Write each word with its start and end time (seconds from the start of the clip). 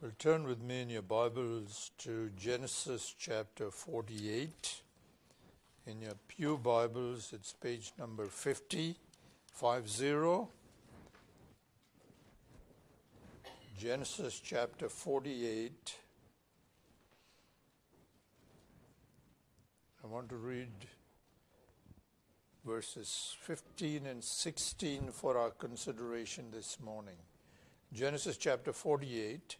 Well, 0.00 0.12
turn 0.16 0.46
with 0.46 0.62
me 0.62 0.82
in 0.82 0.90
your 0.90 1.02
Bibles 1.02 1.90
to 1.98 2.30
Genesis 2.38 3.12
chapter 3.18 3.68
48. 3.68 4.82
In 5.88 6.00
your 6.00 6.14
Pew 6.28 6.56
Bibles, 6.56 7.32
it's 7.32 7.52
page 7.52 7.90
number 7.98 8.26
50, 8.26 8.94
50. 9.52 10.46
Genesis 13.76 14.38
chapter 14.38 14.88
48. 14.88 15.96
I 20.04 20.06
want 20.06 20.28
to 20.28 20.36
read 20.36 20.70
verses 22.64 23.36
15 23.40 24.06
and 24.06 24.22
16 24.22 25.08
for 25.10 25.36
our 25.36 25.50
consideration 25.50 26.52
this 26.52 26.78
morning. 26.80 27.16
Genesis 27.92 28.36
chapter 28.36 28.72
48 28.72 29.56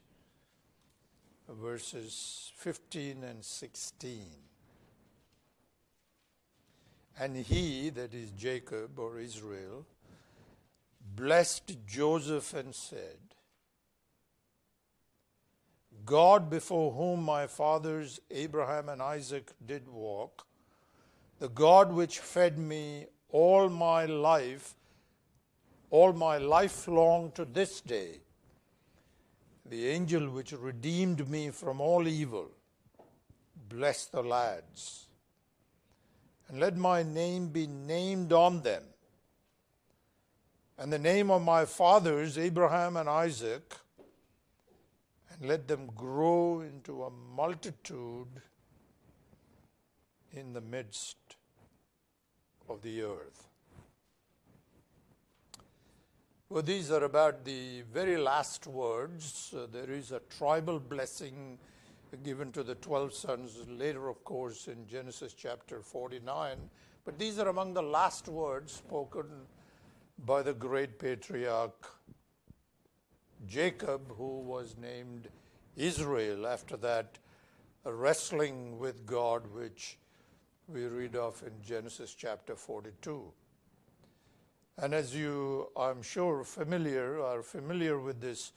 verses 1.48 2.52
15 2.56 3.24
and 3.24 3.44
16. 3.44 4.22
And 7.20 7.36
he, 7.36 7.90
that 7.90 8.14
is 8.14 8.30
Jacob 8.30 8.98
or 8.98 9.18
Israel, 9.18 9.86
blessed 11.16 11.76
Joseph 11.86 12.54
and 12.54 12.74
said, 12.74 13.18
God 16.04 16.48
before 16.48 16.92
whom 16.92 17.22
my 17.22 17.46
fathers 17.46 18.20
Abraham 18.30 18.88
and 18.88 19.02
Isaac 19.02 19.52
did 19.66 19.88
walk, 19.88 20.46
the 21.38 21.48
God 21.48 21.92
which 21.92 22.20
fed 22.20 22.56
me 22.56 23.06
all 23.30 23.68
my 23.68 24.06
life, 24.06 24.74
all 25.90 26.12
my 26.12 26.38
life 26.38 26.88
long 26.88 27.30
to 27.32 27.44
this 27.44 27.80
day, 27.80 28.20
the 29.68 29.88
angel 29.88 30.30
which 30.30 30.52
redeemed 30.52 31.28
me 31.28 31.50
from 31.50 31.80
all 31.80 32.08
evil, 32.08 32.50
bless 33.68 34.06
the 34.06 34.22
lads. 34.22 35.06
And 36.48 36.58
let 36.60 36.76
my 36.76 37.02
name 37.02 37.48
be 37.48 37.66
named 37.66 38.32
on 38.32 38.62
them. 38.62 38.82
And 40.78 40.92
the 40.92 40.98
name 40.98 41.30
of 41.30 41.42
my 41.42 41.64
fathers, 41.64 42.38
Abraham 42.38 42.96
and 42.96 43.08
Isaac, 43.08 43.74
and 45.30 45.48
let 45.48 45.68
them 45.68 45.90
grow 45.94 46.60
into 46.60 47.04
a 47.04 47.10
multitude 47.10 48.28
in 50.32 50.52
the 50.52 50.60
midst 50.60 51.16
of 52.68 52.82
the 52.82 53.02
earth. 53.02 53.47
Well, 56.50 56.62
these 56.62 56.90
are 56.90 57.04
about 57.04 57.44
the 57.44 57.82
very 57.92 58.16
last 58.16 58.66
words. 58.66 59.52
Uh, 59.54 59.66
there 59.70 59.90
is 59.90 60.12
a 60.12 60.20
tribal 60.30 60.80
blessing 60.80 61.58
given 62.24 62.52
to 62.52 62.62
the 62.62 62.74
12 62.76 63.12
sons 63.12 63.58
later, 63.68 64.08
of 64.08 64.24
course, 64.24 64.66
in 64.66 64.86
Genesis 64.86 65.34
chapter 65.34 65.82
49. 65.82 66.56
But 67.04 67.18
these 67.18 67.38
are 67.38 67.48
among 67.48 67.74
the 67.74 67.82
last 67.82 68.28
words 68.28 68.72
spoken 68.72 69.26
by 70.24 70.40
the 70.40 70.54
great 70.54 70.98
patriarch 70.98 71.86
Jacob, 73.46 74.10
who 74.16 74.40
was 74.40 74.74
named 74.80 75.28
Israel 75.76 76.46
after 76.46 76.78
that 76.78 77.18
wrestling 77.84 78.78
with 78.78 79.04
God, 79.04 79.42
which 79.52 79.98
we 80.66 80.86
read 80.86 81.14
of 81.14 81.42
in 81.42 81.62
Genesis 81.62 82.14
chapter 82.14 82.56
42. 82.56 83.30
And 84.80 84.94
as 84.94 85.12
you, 85.14 85.68
I'm 85.76 86.02
sure, 86.02 86.44
familiar 86.44 87.20
are 87.20 87.42
familiar 87.42 87.98
with 87.98 88.20
this 88.20 88.52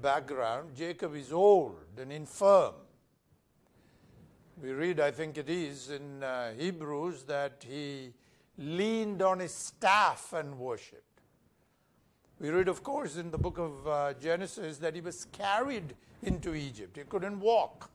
background, 0.00 0.74
Jacob 0.74 1.14
is 1.14 1.30
old 1.30 1.76
and 2.00 2.10
infirm. 2.10 2.72
We 4.62 4.70
read, 4.70 4.98
I 4.98 5.10
think 5.10 5.36
it 5.36 5.50
is 5.50 5.90
in 5.90 6.22
uh, 6.22 6.52
Hebrews, 6.58 7.24
that 7.24 7.64
he 7.68 8.14
leaned 8.56 9.20
on 9.20 9.40
his 9.40 9.52
staff 9.52 10.32
and 10.32 10.58
worshipped. 10.58 11.04
We 12.40 12.48
read, 12.48 12.68
of 12.68 12.82
course, 12.82 13.16
in 13.16 13.30
the 13.30 13.38
book 13.38 13.58
of 13.58 13.86
uh, 13.86 14.14
Genesis 14.14 14.78
that 14.78 14.94
he 14.94 15.02
was 15.02 15.26
carried 15.26 15.94
into 16.22 16.54
Egypt. 16.54 16.96
He 16.96 17.02
couldn't 17.02 17.40
walk. 17.40 17.90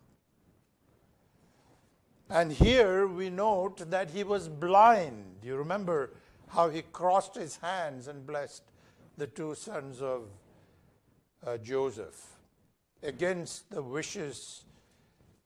And 2.29 2.51
here 2.51 3.07
we 3.07 3.29
note 3.29 3.89
that 3.89 4.11
he 4.11 4.23
was 4.23 4.47
blind. 4.47 5.37
You 5.43 5.55
remember 5.55 6.11
how 6.53 6.69
he 6.69 6.83
crossed 6.93 7.35
his 7.35 7.57
hands 7.57 8.07
and 8.07 8.27
blessed 8.27 8.63
the 9.17 9.25
two 9.25 9.55
sons 9.55 10.01
of 10.01 10.23
uh, 11.45 11.57
Joseph 11.57 12.37
against 13.01 13.69
the 13.71 13.81
wishes 13.81 14.63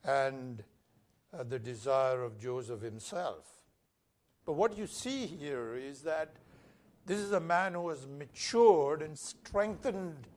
and 0.03 0.63
uh, 1.33 1.43
the 1.43 1.59
desire 1.59 2.23
of 2.23 2.39
Joseph 2.39 2.81
himself. 2.81 3.45
But 4.45 4.53
what 4.53 4.77
you 4.77 4.85
see 4.85 5.25
here 5.25 5.75
is 5.75 6.01
that 6.01 6.35
this 7.05 7.19
is 7.19 7.31
a 7.31 7.39
man 7.39 7.73
who 7.73 7.87
has 7.89 8.05
matured 8.05 9.01
and 9.01 9.17
strengthened 9.17 10.27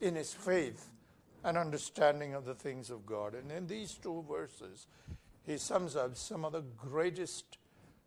in 0.00 0.14
his 0.14 0.32
faith 0.32 0.90
and 1.42 1.56
understanding 1.56 2.34
of 2.34 2.44
the 2.44 2.54
things 2.54 2.90
of 2.90 3.06
God. 3.06 3.34
And 3.34 3.50
in 3.50 3.66
these 3.66 3.94
two 3.94 4.24
verses, 4.30 4.88
he 5.46 5.56
sums 5.56 5.96
up 5.96 6.16
some 6.16 6.44
of 6.44 6.52
the 6.52 6.64
greatest 6.76 7.56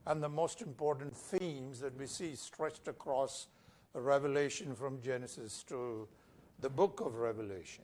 and 0.07 0.21
the 0.21 0.29
most 0.29 0.61
important 0.61 1.16
themes 1.16 1.79
that 1.79 1.97
we 1.97 2.05
see 2.05 2.35
stretched 2.35 2.88
across 2.88 3.47
Revelation 3.93 4.75
from 4.75 5.01
Genesis 5.01 5.63
to 5.63 6.07
the 6.59 6.69
book 6.69 7.01
of 7.01 7.16
Revelation. 7.16 7.83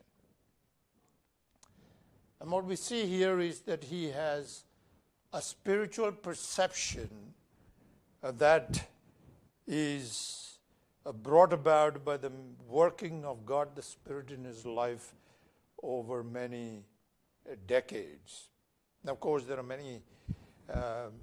And 2.39 2.51
what 2.51 2.65
we 2.65 2.75
see 2.75 3.05
here 3.05 3.39
is 3.39 3.61
that 3.61 3.83
he 3.83 4.09
has 4.09 4.63
a 5.33 5.41
spiritual 5.41 6.11
perception 6.11 7.09
uh, 8.23 8.31
that 8.31 8.89
is 9.67 10.57
uh, 11.05 11.11
brought 11.11 11.53
about 11.53 12.03
by 12.03 12.17
the 12.17 12.31
working 12.67 13.23
of 13.25 13.45
God 13.45 13.75
the 13.75 13.81
Spirit 13.81 14.31
in 14.31 14.43
his 14.43 14.65
life 14.65 15.13
over 15.81 16.23
many 16.23 16.83
uh, 17.49 17.55
decades. 17.67 18.49
Now, 19.03 19.13
of 19.13 19.19
course, 19.19 19.45
there 19.45 19.59
are 19.59 19.63
many 19.63 20.01
um, 20.71 21.13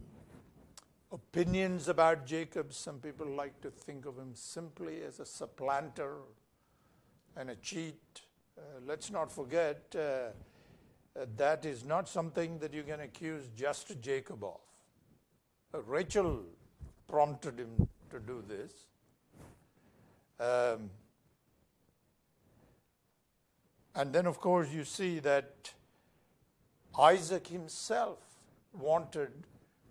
opinions 1.12 1.88
about 1.88 2.26
Jacob. 2.26 2.72
Some 2.72 2.98
people 2.98 3.26
like 3.26 3.60
to 3.62 3.70
think 3.70 4.06
of 4.06 4.16
him 4.16 4.32
simply 4.34 5.02
as 5.02 5.20
a 5.20 5.26
supplanter 5.26 6.16
and 7.36 7.50
a 7.50 7.56
cheat. 7.56 8.22
Uh, 8.56 8.62
let's 8.86 9.10
not 9.10 9.30
forget 9.30 9.94
uh, 9.94 10.00
uh, 11.18 11.26
that 11.36 11.64
is 11.64 11.84
not 11.84 12.08
something 12.08 12.58
that 12.58 12.74
you 12.74 12.82
can 12.82 13.00
accuse 13.00 13.48
just 13.56 14.00
Jacob 14.00 14.44
of. 14.44 14.60
Uh, 15.74 15.82
Rachel 15.82 16.42
prompted 17.08 17.58
him 17.58 17.88
to 18.10 18.20
do 18.20 18.42
this. 18.46 18.72
Um, 20.40 20.90
and 23.94 24.12
then, 24.12 24.26
of 24.26 24.38
course, 24.38 24.70
you 24.70 24.84
see 24.84 25.18
that 25.20 25.72
Isaac 26.98 27.48
himself 27.48 28.18
wanted 28.72 29.32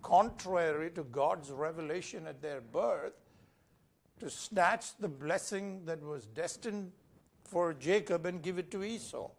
contrary 0.07 0.89
to 0.91 1.03
God's 1.03 1.51
revelation 1.51 2.27
at 2.27 2.41
their 2.41 2.61
birth, 2.61 3.13
to 4.19 4.29
snatch 4.29 4.95
the 4.97 5.09
blessing 5.09 5.83
that 5.85 6.01
was 6.01 6.25
destined 6.25 6.91
for 7.43 7.73
Jacob 7.73 8.25
and 8.25 8.41
give 8.41 8.57
it 8.57 8.71
to 8.71 8.83
Esau. 8.83 9.29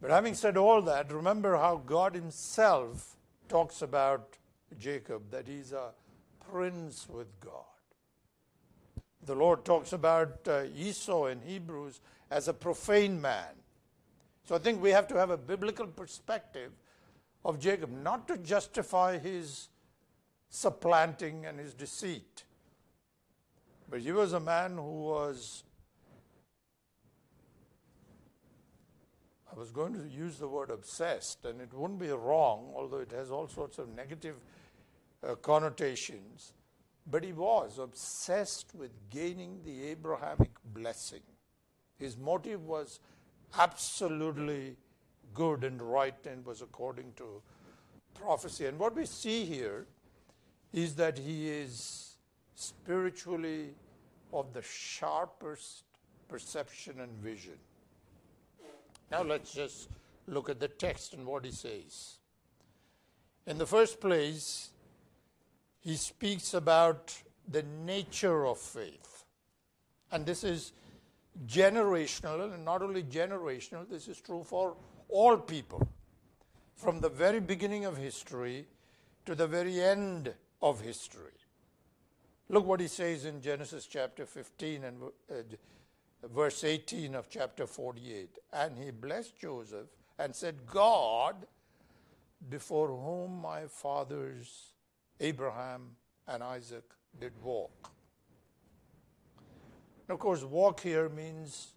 But 0.00 0.10
having 0.10 0.34
said 0.34 0.56
all 0.56 0.80
that, 0.82 1.12
remember 1.12 1.56
how 1.58 1.76
God 1.76 2.14
Himself 2.14 3.16
talks 3.48 3.82
about 3.82 4.38
Jacob, 4.78 5.30
that 5.30 5.46
he's 5.46 5.72
a 5.72 5.90
prince 6.50 7.06
with 7.08 7.28
God. 7.40 7.52
The 9.24 9.34
Lord 9.34 9.66
talks 9.66 9.92
about 9.92 10.48
uh, 10.48 10.62
Esau 10.74 11.26
in 11.26 11.42
Hebrews 11.42 12.00
as 12.30 12.48
a 12.48 12.54
profane 12.54 13.20
man. 13.20 13.54
So 14.44 14.54
I 14.54 14.58
think 14.58 14.82
we 14.82 14.90
have 14.90 15.06
to 15.08 15.16
have 15.16 15.30
a 15.30 15.36
biblical 15.36 15.86
perspective 15.86 16.72
of 17.44 17.58
Jacob, 17.58 17.90
not 17.90 18.28
to 18.28 18.38
justify 18.38 19.18
his 19.18 19.68
supplanting 20.48 21.46
and 21.46 21.58
his 21.58 21.74
deceit. 21.74 22.44
But 23.88 24.00
he 24.00 24.12
was 24.12 24.32
a 24.32 24.40
man 24.40 24.76
who 24.76 25.04
was, 25.04 25.64
I 29.54 29.58
was 29.58 29.70
going 29.70 29.92
to 29.94 30.08
use 30.08 30.38
the 30.38 30.48
word 30.48 30.70
obsessed, 30.70 31.44
and 31.44 31.60
it 31.60 31.72
wouldn't 31.74 32.00
be 32.00 32.08
wrong, 32.08 32.72
although 32.74 33.00
it 33.00 33.12
has 33.12 33.30
all 33.30 33.48
sorts 33.48 33.78
of 33.78 33.88
negative 33.88 34.36
uh, 35.26 35.34
connotations. 35.34 36.52
But 37.10 37.24
he 37.24 37.32
was 37.32 37.78
obsessed 37.78 38.74
with 38.74 38.92
gaining 39.10 39.60
the 39.64 39.88
Abrahamic 39.88 40.52
blessing. 40.72 41.22
His 41.98 42.16
motive 42.16 42.64
was 42.64 43.00
absolutely 43.58 44.76
good 45.34 45.64
and 45.64 45.80
right 45.80 46.14
and 46.26 46.44
was 46.44 46.62
according 46.62 47.12
to 47.16 47.42
prophecy. 48.14 48.66
And 48.66 48.78
what 48.78 48.94
we 48.94 49.06
see 49.06 49.44
here 49.44 49.86
is 50.72 50.94
that 50.96 51.18
he 51.18 51.48
is 51.48 52.16
spiritually 52.54 53.74
of 54.32 54.52
the 54.52 54.62
sharpest 54.62 55.84
perception 56.28 57.00
and 57.00 57.12
vision. 57.18 57.58
Now 59.10 59.22
let's 59.22 59.52
just 59.52 59.88
look 60.26 60.48
at 60.48 60.60
the 60.60 60.68
text 60.68 61.12
and 61.12 61.26
what 61.26 61.44
he 61.44 61.50
says. 61.50 62.18
In 63.46 63.58
the 63.58 63.66
first 63.66 64.00
place, 64.00 64.70
he 65.80 65.96
speaks 65.96 66.54
about 66.54 67.14
the 67.48 67.64
nature 67.84 68.46
of 68.46 68.58
faith. 68.58 69.24
And 70.10 70.24
this 70.24 70.44
is 70.44 70.72
generational, 71.46 72.54
and 72.54 72.64
not 72.64 72.82
only 72.82 73.02
generational, 73.02 73.88
this 73.88 74.06
is 74.08 74.20
true 74.20 74.44
for 74.44 74.76
all 75.12 75.36
people. 75.36 75.86
From 76.74 77.00
the 77.00 77.08
very 77.08 77.38
beginning 77.38 77.84
of 77.84 77.96
history 77.96 78.66
to 79.24 79.34
the 79.34 79.46
very 79.46 79.80
end 79.80 80.34
of 80.60 80.80
history. 80.80 81.38
Look 82.48 82.66
what 82.66 82.80
he 82.80 82.88
says 82.88 83.24
in 83.24 83.40
Genesis 83.40 83.86
chapter 83.86 84.26
15 84.26 84.84
and 84.84 85.02
uh, 85.30 85.34
verse 86.28 86.64
18 86.64 87.14
of 87.14 87.30
chapter 87.30 87.66
48. 87.66 88.38
And 88.52 88.76
he 88.76 88.90
blessed 88.90 89.38
Joseph 89.38 89.86
and 90.18 90.34
said, 90.34 90.66
God, 90.66 91.46
before 92.50 92.88
whom 92.88 93.40
my 93.40 93.66
fathers 93.66 94.72
Abraham 95.20 95.90
and 96.26 96.42
Isaac 96.42 96.84
did 97.20 97.32
walk. 97.42 97.90
And 100.08 100.14
of 100.14 100.18
course, 100.18 100.42
walk 100.42 100.80
here 100.80 101.08
means 101.08 101.68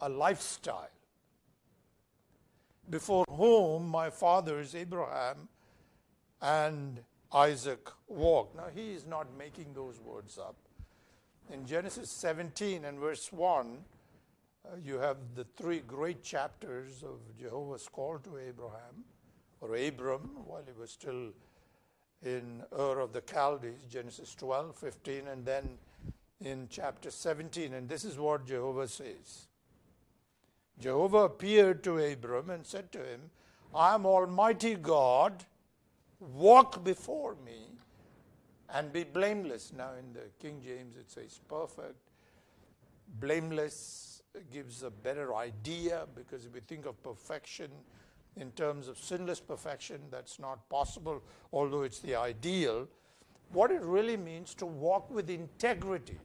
a 0.00 0.08
lifestyle. 0.08 0.88
Before 2.90 3.24
whom 3.28 3.88
my 3.88 4.10
fathers 4.10 4.74
Abraham 4.74 5.48
and 6.40 7.00
Isaac 7.32 7.88
walked. 8.08 8.56
Now, 8.56 8.66
he 8.74 8.92
is 8.92 9.06
not 9.06 9.26
making 9.38 9.72
those 9.72 10.00
words 10.00 10.38
up. 10.38 10.56
In 11.50 11.66
Genesis 11.66 12.10
17 12.10 12.84
and 12.84 12.98
verse 12.98 13.32
1, 13.32 13.78
uh, 14.64 14.76
you 14.84 14.98
have 14.98 15.16
the 15.34 15.44
three 15.44 15.80
great 15.80 16.22
chapters 16.22 17.02
of 17.02 17.18
Jehovah's 17.38 17.88
call 17.88 18.18
to 18.18 18.38
Abraham, 18.38 19.04
or 19.60 19.76
Abram, 19.76 20.30
while 20.46 20.62
he 20.64 20.78
was 20.78 20.90
still 20.90 21.30
in 22.22 22.62
Ur 22.72 23.00
of 23.00 23.12
the 23.12 23.22
Chaldees, 23.22 23.84
Genesis 23.90 24.34
12, 24.34 24.76
15, 24.76 25.28
and 25.28 25.44
then 25.44 25.78
in 26.44 26.68
chapter 26.70 27.10
17. 27.10 27.74
And 27.74 27.88
this 27.88 28.04
is 28.04 28.18
what 28.18 28.46
Jehovah 28.46 28.88
says 28.88 29.48
Jehovah 30.78 31.24
appeared 31.24 31.84
to 31.84 31.98
Abram 31.98 32.50
and 32.50 32.66
said 32.66 32.90
to 32.92 32.98
him, 32.98 33.30
I 33.74 33.94
am 33.94 34.04
Almighty 34.04 34.74
God, 34.74 35.44
walk 36.20 36.84
before 36.84 37.36
me 37.44 37.68
and 38.68 38.92
be 38.92 39.04
blameless. 39.04 39.72
Now, 39.76 39.90
in 39.98 40.12
the 40.12 40.28
King 40.40 40.60
James, 40.64 40.96
it 40.96 41.10
says 41.10 41.40
perfect. 41.48 41.96
Blameless 43.20 44.22
gives 44.50 44.82
a 44.82 44.90
better 44.90 45.34
idea 45.34 46.06
because 46.14 46.46
if 46.46 46.54
we 46.54 46.60
think 46.60 46.86
of 46.86 47.02
perfection 47.02 47.70
in 48.36 48.50
terms 48.52 48.88
of 48.88 48.98
sinless 48.98 49.40
perfection, 49.40 50.00
that's 50.10 50.38
not 50.38 50.68
possible, 50.68 51.22
although 51.52 51.82
it's 51.82 52.00
the 52.00 52.14
ideal. 52.14 52.88
What 53.52 53.70
it 53.70 53.82
really 53.82 54.16
means 54.16 54.54
to 54.56 54.66
walk 54.66 55.10
with 55.10 55.28
integrity. 55.28 56.18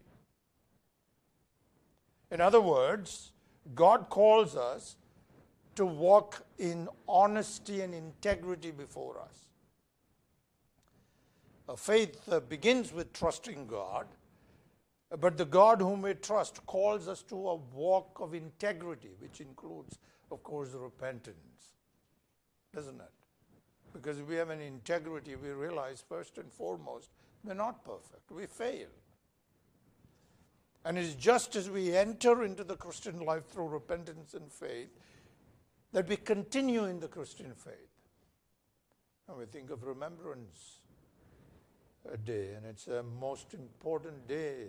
In 2.31 2.39
other 2.39 2.61
words, 2.61 3.31
God 3.75 4.09
calls 4.09 4.55
us 4.55 4.95
to 5.75 5.85
walk 5.85 6.43
in 6.57 6.87
honesty 7.07 7.81
and 7.81 7.93
integrity 7.93 8.71
before 8.71 9.19
us. 9.19 9.47
Faith 11.77 12.29
begins 12.47 12.93
with 12.93 13.11
trusting 13.13 13.67
God, 13.67 14.07
but 15.19 15.37
the 15.37 15.45
God 15.45 15.81
whom 15.81 16.01
we 16.01 16.13
trust 16.13 16.65
calls 16.65 17.07
us 17.07 17.21
to 17.23 17.35
a 17.35 17.55
walk 17.55 18.19
of 18.21 18.33
integrity, 18.33 19.11
which 19.19 19.41
includes, 19.41 19.99
of 20.31 20.41
course, 20.43 20.69
repentance. 20.73 21.73
Doesn't 22.73 22.99
it? 22.99 23.11
Because 23.93 24.19
if 24.19 24.27
we 24.27 24.35
have 24.35 24.49
an 24.49 24.61
integrity, 24.61 25.35
we 25.35 25.49
realize 25.49 26.03
first 26.07 26.37
and 26.37 26.51
foremost, 26.51 27.09
we're 27.43 27.53
not 27.53 27.83
perfect. 27.83 28.31
We 28.31 28.45
fail. 28.45 28.87
And 30.88 30.98
it's 30.98 31.16
just 31.16 31.57
as 31.57 31.69
we 31.69 31.94
enter 31.94 32.45
into 32.45 32.63
the 32.63 32.78
Christian 32.78 33.19
life 33.19 33.45
through 33.48 33.68
repentance 33.68 34.34
and 34.36 34.50
faith 34.50 34.88
that 35.92 36.07
we 36.07 36.16
continue 36.16 36.86
in 36.86 37.01
the 37.01 37.10
Christian 37.10 37.51
faith. 37.54 37.92
And 39.28 39.38
we 39.38 39.48
think 39.48 39.69
of 39.69 39.84
Remembrance 39.84 40.80
Day, 42.24 42.54
and 42.56 42.66
it's 42.66 42.88
a 42.88 43.04
most 43.04 43.54
important 43.54 44.30
day 44.30 44.68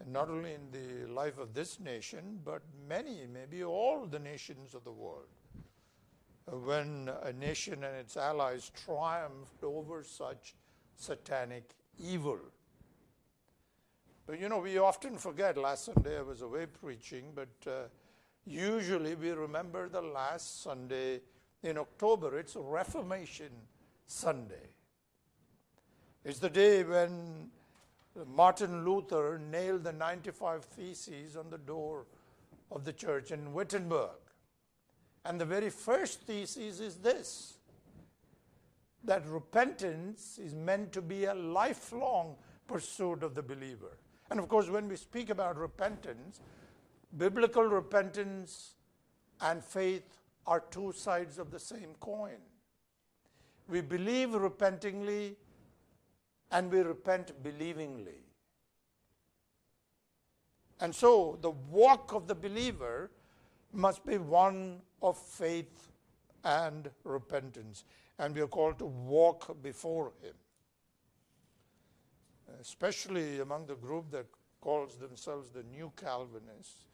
and 0.00 0.12
not 0.12 0.30
only 0.30 0.54
in 0.54 0.72
the 0.72 1.08
life 1.12 1.38
of 1.38 1.54
this 1.54 1.78
nation, 1.78 2.40
but 2.44 2.62
many, 2.88 3.28
maybe 3.32 3.62
all 3.62 4.06
the 4.06 4.18
nations 4.18 4.74
of 4.74 4.82
the 4.82 4.90
world. 4.90 5.28
When 6.50 7.08
a 7.22 7.32
nation 7.32 7.84
and 7.84 7.96
its 7.96 8.16
allies 8.16 8.72
triumphed 8.84 9.62
over 9.62 10.02
such 10.02 10.56
satanic 10.96 11.70
evil. 12.00 12.40
But 14.26 14.40
you 14.40 14.48
know, 14.48 14.58
we 14.58 14.78
often 14.78 15.18
forget. 15.18 15.58
Last 15.58 15.84
Sunday 15.84 16.18
I 16.18 16.22
was 16.22 16.40
away 16.40 16.66
preaching, 16.66 17.32
but 17.34 17.70
uh, 17.70 17.88
usually 18.46 19.14
we 19.14 19.30
remember 19.30 19.88
the 19.88 20.00
last 20.00 20.62
Sunday 20.62 21.20
in 21.62 21.76
October. 21.76 22.38
It's 22.38 22.56
Reformation 22.56 23.50
Sunday. 24.06 24.70
It's 26.24 26.38
the 26.38 26.48
day 26.48 26.84
when 26.84 27.50
Martin 28.26 28.84
Luther 28.84 29.38
nailed 29.38 29.84
the 29.84 29.92
95 29.92 30.64
Theses 30.64 31.36
on 31.36 31.50
the 31.50 31.58
door 31.58 32.06
of 32.70 32.84
the 32.84 32.92
church 32.92 33.30
in 33.30 33.52
Wittenberg. 33.52 34.20
And 35.26 35.40
the 35.40 35.44
very 35.44 35.70
first 35.70 36.22
thesis 36.22 36.80
is 36.80 36.96
this 36.96 37.54
that 39.04 39.26
repentance 39.26 40.38
is 40.42 40.54
meant 40.54 40.92
to 40.92 41.02
be 41.02 41.26
a 41.26 41.34
lifelong 41.34 42.36
pursuit 42.66 43.22
of 43.22 43.34
the 43.34 43.42
believer. 43.42 43.98
And 44.30 44.40
of 44.40 44.48
course, 44.48 44.68
when 44.68 44.88
we 44.88 44.96
speak 44.96 45.30
about 45.30 45.56
repentance, 45.56 46.40
biblical 47.16 47.64
repentance 47.64 48.74
and 49.40 49.62
faith 49.62 50.18
are 50.46 50.60
two 50.70 50.92
sides 50.92 51.38
of 51.38 51.50
the 51.50 51.58
same 51.58 51.94
coin. 52.00 52.38
We 53.68 53.80
believe 53.80 54.34
repentingly 54.34 55.36
and 56.50 56.70
we 56.70 56.80
repent 56.80 57.32
believingly. 57.42 58.20
And 60.80 60.94
so 60.94 61.38
the 61.40 61.50
walk 61.50 62.12
of 62.12 62.26
the 62.26 62.34
believer 62.34 63.10
must 63.72 64.04
be 64.04 64.18
one 64.18 64.80
of 65.02 65.16
faith 65.16 65.88
and 66.44 66.90
repentance. 67.04 67.84
And 68.18 68.34
we 68.34 68.42
are 68.42 68.46
called 68.46 68.78
to 68.78 68.86
walk 68.86 69.60
before 69.62 70.12
Him. 70.22 70.34
Especially 72.64 73.40
among 73.40 73.66
the 73.66 73.74
group 73.74 74.10
that 74.10 74.24
calls 74.62 74.96
themselves 74.96 75.50
the 75.50 75.62
New 75.64 75.92
Calvinists. 76.00 76.86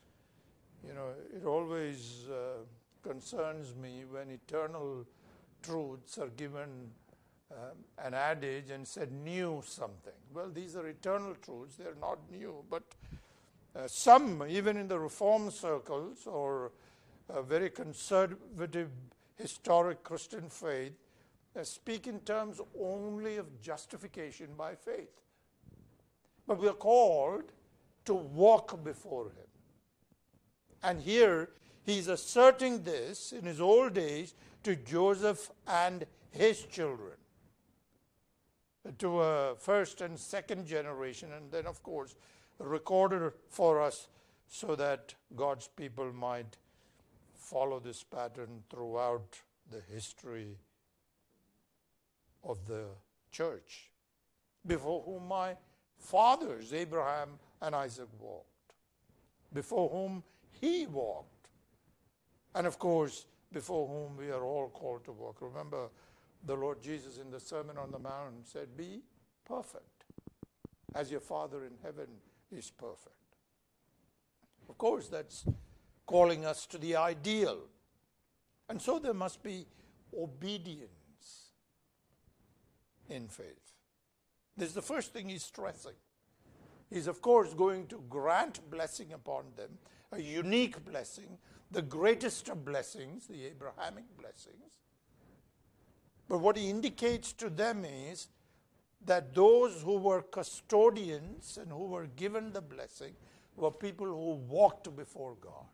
You 0.85 0.95
know, 0.95 1.11
it 1.33 1.47
always 1.47 2.25
uh, 2.29 2.65
concerns 3.09 3.77
me 3.77 4.03
when 4.11 4.31
eternal 4.31 5.07
truths 5.63 6.19
are 6.19 6.31
given 6.37 6.91
um, 7.53 7.59
an 8.05 8.15
adage 8.15 8.71
and 8.71 8.85
said 8.85 9.13
new 9.13 9.63
something. 9.65 10.13
Well, 10.35 10.51
these 10.53 10.75
are 10.75 10.89
eternal 10.89 11.37
truths, 11.41 11.77
they're 11.77 11.95
not 12.01 12.19
new, 12.33 12.65
but 12.69 12.83
uh, 13.77 13.87
some, 13.87 14.43
even 14.49 14.77
in 14.77 14.89
the 14.89 14.99
reform 14.99 15.53
circles 15.53 16.27
or 16.27 16.73
very 17.47 17.71
conservative 17.71 18.91
historic 19.37 20.03
Christian 20.03 20.49
faith, 20.49 20.95
uh, 21.57 21.63
speak 21.63 22.09
in 22.09 22.19
terms 22.21 22.61
only 22.81 23.37
of 23.37 23.61
justification 23.61 24.49
by 24.57 24.75
faith. 24.75 25.11
But 26.51 26.59
we 26.59 26.67
are 26.67 26.73
called 26.73 27.53
to 28.07 28.13
walk 28.13 28.83
before 28.83 29.27
Him. 29.27 29.51
And 30.83 31.01
here 31.01 31.51
he's 31.85 32.09
asserting 32.09 32.83
this 32.83 33.31
in 33.31 33.45
his 33.45 33.61
old 33.61 33.97
age 33.97 34.33
to 34.65 34.75
Joseph 34.75 35.53
and 35.69 36.05
his 36.33 36.65
children 36.65 37.13
to 38.99 39.21
a 39.21 39.55
first 39.61 40.01
and 40.01 40.19
second 40.19 40.67
generation, 40.67 41.29
and 41.37 41.53
then, 41.53 41.67
of 41.67 41.85
course, 41.85 42.17
recorded 42.59 43.33
for 43.49 43.81
us 43.81 44.09
so 44.49 44.75
that 44.75 45.15
God's 45.37 45.69
people 45.69 46.13
might 46.13 46.57
follow 47.37 47.79
this 47.79 48.03
pattern 48.03 48.65
throughout 48.69 49.41
the 49.71 49.83
history 49.95 50.59
of 52.43 52.67
the 52.67 52.87
church, 53.31 53.93
before 54.67 55.03
whom 55.03 55.29
my 55.29 55.55
fathers, 56.01 56.73
Abraham 56.73 57.39
and 57.63 57.75
Isaac, 57.75 58.09
walked, 58.19 58.75
before 59.53 59.89
whom 59.89 60.25
he 60.61 60.87
walked, 60.87 61.51
and 62.55 62.67
of 62.67 62.79
course, 62.79 63.27
before 63.53 63.87
whom 63.87 64.17
we 64.17 64.31
are 64.31 64.43
all 64.43 64.69
called 64.69 65.05
to 65.05 65.13
walk. 65.13 65.37
Remember, 65.41 65.89
the 66.45 66.55
Lord 66.55 66.83
Jesus 66.83 67.19
in 67.19 67.31
the 67.31 67.41
Sermon 67.41 67.77
on 67.77 67.91
the 67.91 67.99
Mount 67.99 68.47
said, 68.47 68.77
Be 68.77 69.03
perfect, 69.45 70.05
as 70.95 71.11
your 71.11 71.21
Father 71.21 71.65
in 71.65 71.73
heaven 71.83 72.09
is 72.51 72.71
perfect. 72.71 73.15
Of 74.69 74.79
course, 74.79 75.09
that's 75.09 75.45
calling 76.07 76.45
us 76.45 76.67
to 76.67 76.79
the 76.79 76.97
ideal. 76.97 77.59
And 78.69 78.81
so 78.81 78.99
there 78.99 79.15
must 79.15 79.43
be 79.43 79.67
obedience 80.17 80.89
in 83.09 83.29
faith. 83.29 83.75
This 84.61 84.69
is 84.69 84.75
the 84.75 84.83
first 84.83 85.15
thing 85.15 85.31
he's 85.31 85.43
stressing. 85.43 85.95
He's, 86.91 87.07
of 87.07 87.23
course, 87.23 87.55
going 87.55 87.87
to 87.87 88.05
grant 88.11 88.61
blessing 88.71 89.15
upon 89.15 89.45
them, 89.57 89.71
a 90.13 90.21
unique 90.21 90.85
blessing, 90.85 91.39
the 91.71 91.81
greatest 91.81 92.51
of 92.51 92.63
blessings, 92.63 93.27
the 93.27 93.47
Abrahamic 93.47 94.05
blessings. 94.19 94.81
But 96.29 96.41
what 96.41 96.59
he 96.59 96.69
indicates 96.69 97.33
to 97.35 97.49
them 97.49 97.87
is 97.87 98.29
that 99.07 99.35
those 99.35 99.81
who 99.81 99.97
were 99.97 100.21
custodians 100.21 101.59
and 101.59 101.73
who 101.73 101.87
were 101.87 102.09
given 102.09 102.53
the 102.53 102.61
blessing 102.61 103.15
were 103.57 103.71
people 103.71 104.09
who 104.09 104.35
walked 104.47 104.95
before 104.95 105.37
God. 105.41 105.65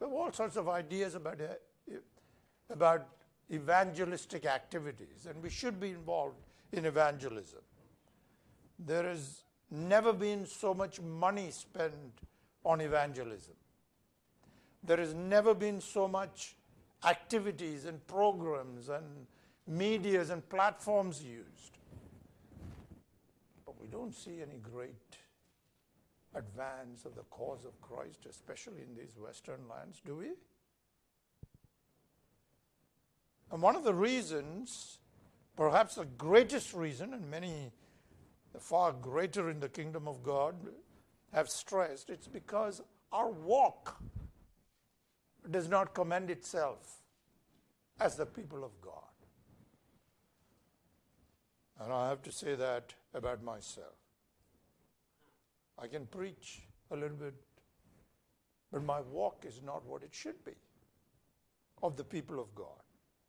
We 0.00 0.08
have 0.08 0.12
all 0.12 0.32
sorts 0.32 0.56
of 0.56 0.68
ideas 0.68 1.14
about, 1.14 1.40
uh, 1.40 1.94
about 2.68 3.06
evangelistic 3.48 4.44
activities, 4.44 5.26
and 5.30 5.40
we 5.40 5.50
should 5.50 5.78
be 5.78 5.90
involved 5.90 6.34
in 6.72 6.86
evangelism. 6.86 7.60
There 8.78 9.04
has 9.04 9.44
never 9.70 10.12
been 10.12 10.46
so 10.46 10.74
much 10.74 11.00
money 11.00 11.50
spent 11.50 12.20
on 12.64 12.80
evangelism. 12.80 13.54
There 14.82 14.96
has 14.96 15.14
never 15.14 15.54
been 15.54 15.80
so 15.80 16.08
much 16.08 16.56
activities 17.04 17.84
and 17.84 18.04
programs 18.06 18.88
and 18.88 19.26
medias 19.66 20.30
and 20.30 20.48
platforms 20.48 21.22
used. 21.22 21.78
But 23.64 23.80
we 23.80 23.86
don't 23.86 24.14
see 24.14 24.40
any 24.42 24.58
great 24.58 24.94
advance 26.34 27.04
of 27.04 27.14
the 27.14 27.22
cause 27.30 27.64
of 27.64 27.80
Christ, 27.80 28.26
especially 28.28 28.82
in 28.88 28.96
these 28.96 29.16
Western 29.18 29.68
lands, 29.68 30.00
do 30.04 30.16
we? 30.16 30.30
And 33.50 33.60
one 33.60 33.76
of 33.76 33.84
the 33.84 33.94
reasons, 33.94 34.98
perhaps 35.62 35.94
the 35.94 36.04
greatest 36.04 36.74
reason, 36.74 37.14
and 37.14 37.30
many 37.30 37.70
far 38.58 38.90
greater 38.90 39.48
in 39.48 39.60
the 39.60 39.68
kingdom 39.68 40.08
of 40.08 40.20
God 40.20 40.56
have 41.32 41.48
stressed, 41.48 42.10
it's 42.10 42.26
because 42.26 42.82
our 43.12 43.30
walk 43.30 44.02
does 45.48 45.68
not 45.68 45.94
commend 45.94 46.30
itself 46.30 47.02
as 48.00 48.16
the 48.16 48.26
people 48.26 48.64
of 48.64 48.72
God. 48.80 49.14
And 51.80 51.92
I 51.92 52.08
have 52.08 52.22
to 52.22 52.32
say 52.32 52.56
that 52.56 52.94
about 53.14 53.44
myself. 53.44 53.94
I 55.78 55.86
can 55.86 56.06
preach 56.06 56.62
a 56.90 56.96
little 56.96 57.16
bit, 57.16 57.34
but 58.72 58.82
my 58.82 59.00
walk 59.00 59.44
is 59.46 59.60
not 59.64 59.86
what 59.86 60.02
it 60.02 60.10
should 60.12 60.44
be 60.44 60.56
of 61.84 61.96
the 61.96 62.04
people 62.04 62.40
of 62.40 62.52
God. 62.52 62.82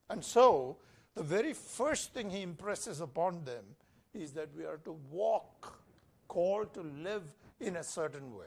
And 0.09 0.25
so, 0.25 0.77
the 1.15 1.23
very 1.23 1.53
first 1.53 2.13
thing 2.13 2.29
he 2.29 2.41
impresses 2.41 3.01
upon 3.01 3.43
them 3.43 3.63
is 4.13 4.33
that 4.33 4.49
we 4.55 4.65
are 4.65 4.77
to 4.77 4.97
walk, 5.11 5.79
called 6.27 6.73
to 6.73 6.81
live 6.81 7.23
in 7.59 7.75
a 7.77 7.83
certain 7.83 8.35
way. 8.35 8.45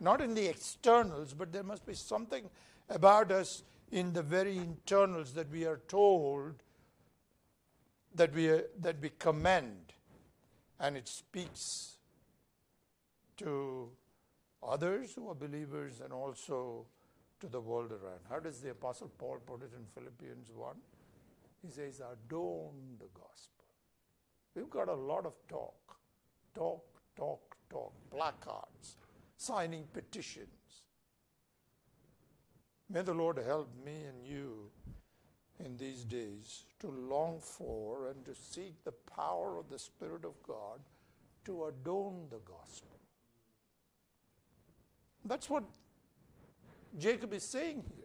Not 0.00 0.20
in 0.20 0.34
the 0.34 0.46
externals, 0.46 1.34
but 1.34 1.52
there 1.52 1.62
must 1.62 1.86
be 1.86 1.94
something 1.94 2.48
about 2.88 3.32
us 3.32 3.62
in 3.90 4.12
the 4.12 4.22
very 4.22 4.56
internals 4.56 5.32
that 5.32 5.50
we 5.50 5.64
are 5.64 5.80
told 5.88 6.62
that 8.14 8.34
we, 8.34 8.46
that 8.80 9.00
we 9.00 9.10
commend. 9.18 9.92
And 10.78 10.96
it 10.96 11.08
speaks 11.08 11.96
to 13.38 13.90
others 14.62 15.14
who 15.14 15.28
are 15.28 15.34
believers 15.34 16.00
and 16.02 16.12
also 16.12 16.86
to 17.40 17.46
the 17.46 17.60
world 17.60 17.92
around. 17.92 18.20
How 18.28 18.38
does 18.38 18.60
the 18.60 18.70
Apostle 18.70 19.10
Paul 19.18 19.38
put 19.44 19.62
it 19.62 19.70
in 19.76 19.84
Philippians 19.94 20.50
1? 20.54 20.76
He 21.62 21.70
says, 21.70 22.00
Adorn 22.00 22.96
the 22.98 23.08
gospel. 23.14 23.64
We've 24.54 24.70
got 24.70 24.88
a 24.88 24.94
lot 24.94 25.26
of 25.26 25.34
talk, 25.48 25.96
talk, 26.54 26.84
talk, 27.16 27.56
talk, 27.70 27.92
placards, 28.10 28.96
signing 29.36 29.84
petitions. 29.92 30.48
May 32.90 33.02
the 33.02 33.14
Lord 33.14 33.38
help 33.38 33.68
me 33.84 34.04
and 34.08 34.24
you 34.24 34.70
in 35.64 35.76
these 35.76 36.04
days 36.04 36.64
to 36.80 36.88
long 36.88 37.40
for 37.40 38.08
and 38.08 38.24
to 38.24 38.34
seek 38.34 38.82
the 38.84 38.92
power 38.92 39.58
of 39.58 39.68
the 39.68 39.78
Spirit 39.78 40.24
of 40.24 40.40
God 40.46 40.80
to 41.44 41.66
adorn 41.66 42.26
the 42.30 42.38
gospel. 42.38 42.98
That's 45.24 45.50
what 45.50 45.64
Jacob 46.98 47.32
is 47.34 47.42
saying 47.42 47.84
here. 47.94 48.04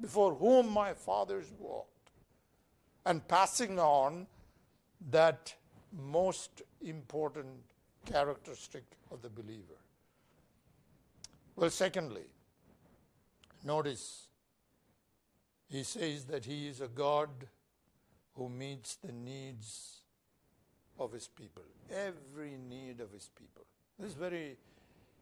Before 0.00 0.34
whom 0.34 0.70
my 0.70 0.94
fathers 0.94 1.52
walked, 1.58 1.93
and 3.06 3.26
passing 3.28 3.78
on 3.78 4.26
that 5.10 5.54
most 5.92 6.62
important 6.82 7.48
characteristic 8.06 8.84
of 9.10 9.22
the 9.22 9.28
believer. 9.28 9.78
Well, 11.56 11.70
secondly, 11.70 12.24
notice 13.64 14.28
he 15.68 15.82
says 15.82 16.24
that 16.26 16.44
he 16.44 16.68
is 16.68 16.80
a 16.80 16.88
God 16.88 17.28
who 18.34 18.48
meets 18.48 18.96
the 18.96 19.12
needs 19.12 19.98
of 20.98 21.12
his 21.12 21.28
people, 21.28 21.62
every 21.90 22.56
need 22.68 23.00
of 23.00 23.12
his 23.12 23.30
people. 23.36 23.64
This 23.98 24.10
is 24.10 24.14
very 24.14 24.56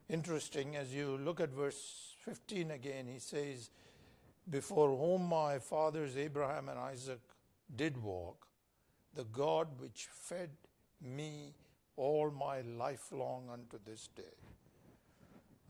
interesting 0.08 0.76
as 0.76 0.94
you 0.94 1.18
look 1.18 1.40
at 1.40 1.50
verse 1.50 2.14
15 2.24 2.70
again. 2.70 3.06
He 3.06 3.18
says, 3.18 3.70
Before 4.48 4.96
whom 4.96 5.28
my 5.28 5.58
fathers 5.58 6.16
Abraham 6.16 6.68
and 6.68 6.78
Isaac 6.78 7.20
did 7.76 8.02
walk, 8.02 8.46
the 9.14 9.24
God 9.24 9.68
which 9.78 10.08
fed 10.10 10.50
me 11.00 11.54
all 11.96 12.30
my 12.30 12.60
life 12.62 13.08
long 13.12 13.48
unto 13.52 13.78
this 13.84 14.08
day. 14.14 14.22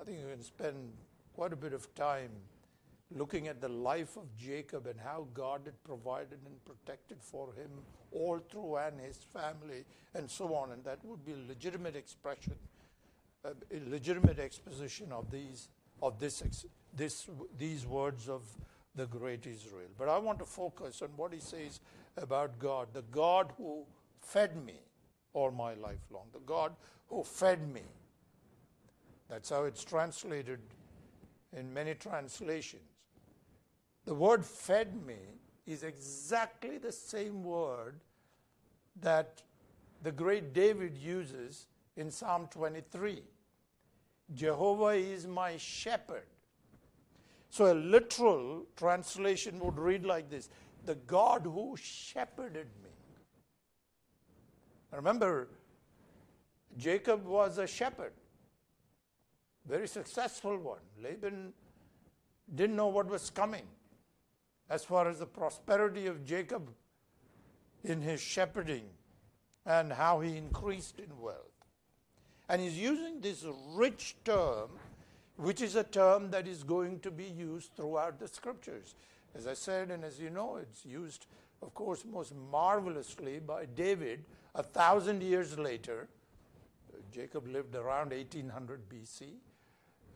I 0.01 0.05
think 0.05 0.19
you 0.19 0.27
can 0.27 0.43
spend 0.43 0.93
quite 1.35 1.53
a 1.53 1.57
bit 1.57 1.73
of 1.73 1.93
time 1.95 2.31
looking 3.15 3.49
at 3.49 3.61
the 3.61 3.69
life 3.69 4.17
of 4.17 4.35
Jacob 4.37 4.87
and 4.87 4.99
how 4.99 5.27
God 5.35 5.63
had 5.65 5.83
provided 5.85 6.39
and 6.47 6.65
protected 6.65 7.19
for 7.21 7.49
him 7.55 7.71
all 8.11 8.39
through 8.39 8.77
and 8.77 9.01
his 9.01 9.19
family 9.33 9.85
and 10.15 10.31
so 10.31 10.55
on. 10.55 10.73
And 10.73 10.85
that 10.85 11.05
would 11.05 11.25
be 11.25 11.33
a 11.33 11.49
legitimate 11.49 11.97
expression, 11.97 12.55
uh, 13.45 13.51
a 13.71 13.91
legitimate 13.91 14.39
exposition 14.39 15.13
of 15.13 15.31
these 15.31 15.69
of 16.03 16.19
this, 16.19 16.43
this 16.95 17.29
these 17.57 17.87
words 17.87 18.29
of 18.29 18.43
the 18.95 19.07
great 19.07 19.47
Israel. 19.47 19.89
But 19.99 20.09
I 20.09 20.19
want 20.19 20.39
to 20.41 20.45
focus 20.45 21.03
on 21.03 21.09
what 21.17 21.33
he 21.33 21.41
says 21.41 21.81
about 22.17 22.59
God, 22.59 22.89
the 22.93 23.03
God 23.03 23.53
who 23.57 23.85
fed 24.21 24.65
me 24.65 24.81
all 25.33 25.51
my 25.51 25.75
life 25.75 26.01
long, 26.11 26.27
the 26.33 26.41
God 26.41 26.75
who 27.09 27.23
fed 27.25 27.73
me. 27.73 27.83
That's 29.29 29.51
how 29.51 29.65
it's 29.65 29.83
translated 29.83 30.61
in 31.57 31.73
many 31.73 31.95
translations. 31.95 32.83
The 34.05 34.15
word 34.15 34.45
fed 34.45 35.07
me 35.07 35.17
is 35.67 35.85
exactly 35.85 36.79
the 36.79 36.93
same 36.93 37.43
word 37.43 38.01
that 39.01 39.43
the 40.03 40.13
great 40.13 40.53
David 40.53 40.99
uses 40.99 41.67
in 41.97 42.11
Psalm 42.11 42.49
23. 42.51 43.23
Jehovah 44.35 44.89
is 44.89 45.27
my 45.27 45.57
shepherd. 45.57 46.27
So 47.53 47.71
a 47.71 47.75
literal 47.75 48.65
translation 48.77 49.59
would 49.61 49.79
read 49.79 50.07
like 50.07 50.31
this 50.31 50.49
the 50.87 50.95
God 50.95 51.43
who 51.45 51.77
shepherded 51.77 52.67
me. 52.83 52.89
Remember, 54.91 55.49
Jacob 56.79 57.27
was 57.27 57.59
a 57.59 57.67
shepherd, 57.67 58.15
very 59.69 59.87
successful 59.87 60.57
one. 60.57 60.81
Laban 61.03 61.53
didn't 62.55 62.75
know 62.75 62.89
what 62.89 63.07
was 63.07 63.29
coming 63.29 63.67
as 64.71 64.83
far 64.83 65.07
as 65.07 65.19
the 65.19 65.27
prosperity 65.27 66.07
of 66.07 66.25
Jacob 66.25 66.71
in 67.85 68.01
his 68.01 68.23
shepherding 68.23 68.87
and 69.67 69.93
how 69.93 70.21
he 70.21 70.39
increased 70.39 70.99
in 70.99 71.21
wealth. 71.21 71.37
And 72.49 72.63
he's 72.63 72.79
using 72.79 73.21
this 73.21 73.45
rich 73.75 74.17
term, 74.25 74.71
which 75.43 75.61
is 75.61 75.77
a 75.77 75.85
term 75.85 76.31
that 76.31 76.47
is 76.47 76.63
going 76.63 77.01
to 77.01 77.11
be 77.11 77.25
used 77.25 77.73
throughout 77.77 78.19
the 78.19 78.29
scriptures. 78.29 78.95
As 79.35 79.47
I 79.47 79.55
said, 79.55 79.91
and 79.91 80.05
as 80.05 80.21
you 80.21 80.31
know, 80.31 80.57
it's 80.57 80.85
used, 80.85 81.27
of 81.63 81.75
course, 81.75 82.05
most 82.05 82.35
marvelously 82.51 83.41
by 83.41 83.67
David 83.67 84.25
a 84.55 84.63
thousand 84.63 85.23
years 85.23 85.59
later. 85.59 86.09
Jacob 87.11 87.47
lived 87.47 87.75
around 87.75 88.11
1800 88.11 88.89
BC. 88.89 89.23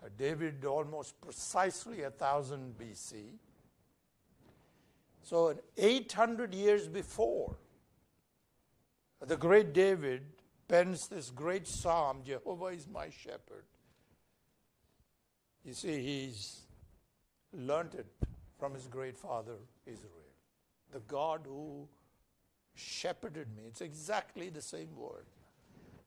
Uh, 0.02 0.08
David 0.16 0.64
almost 0.64 1.20
precisely 1.20 2.02
thousand 2.18 2.74
BC. 2.78 3.32
So, 5.22 5.58
800 5.76 6.54
years 6.54 6.86
before, 6.86 7.56
the 9.20 9.36
great 9.36 9.72
David 9.72 10.22
pens 10.68 11.08
this 11.08 11.30
great 11.30 11.66
psalm 11.66 12.22
Jehovah 12.24 12.66
is 12.66 12.86
my 12.86 13.10
shepherd. 13.10 13.64
You 15.66 15.74
see, 15.74 16.00
he's 16.00 16.60
learnt 17.52 17.94
it 17.94 18.06
from 18.58 18.72
his 18.74 18.86
great 18.86 19.18
father 19.18 19.56
Israel. 19.84 20.12
The 20.92 21.00
God 21.00 21.40
who 21.44 21.88
shepherded 22.76 23.48
me. 23.56 23.64
It's 23.66 23.80
exactly 23.80 24.48
the 24.48 24.62
same 24.62 24.94
word. 24.96 25.26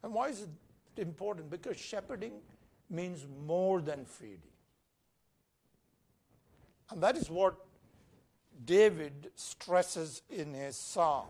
And 0.02 0.14
why 0.14 0.30
is 0.30 0.44
it 0.44 1.02
important? 1.02 1.50
Because 1.50 1.78
shepherding 1.78 2.34
means 2.90 3.26
more 3.46 3.82
than 3.82 4.06
feeding. 4.06 4.40
And 6.92 7.04
that 7.04 7.18
is 7.18 7.30
what 7.30 7.56
David 8.66 9.32
stresses 9.36 10.22
in 10.30 10.54
his 10.54 10.76
psalm. 10.76 11.28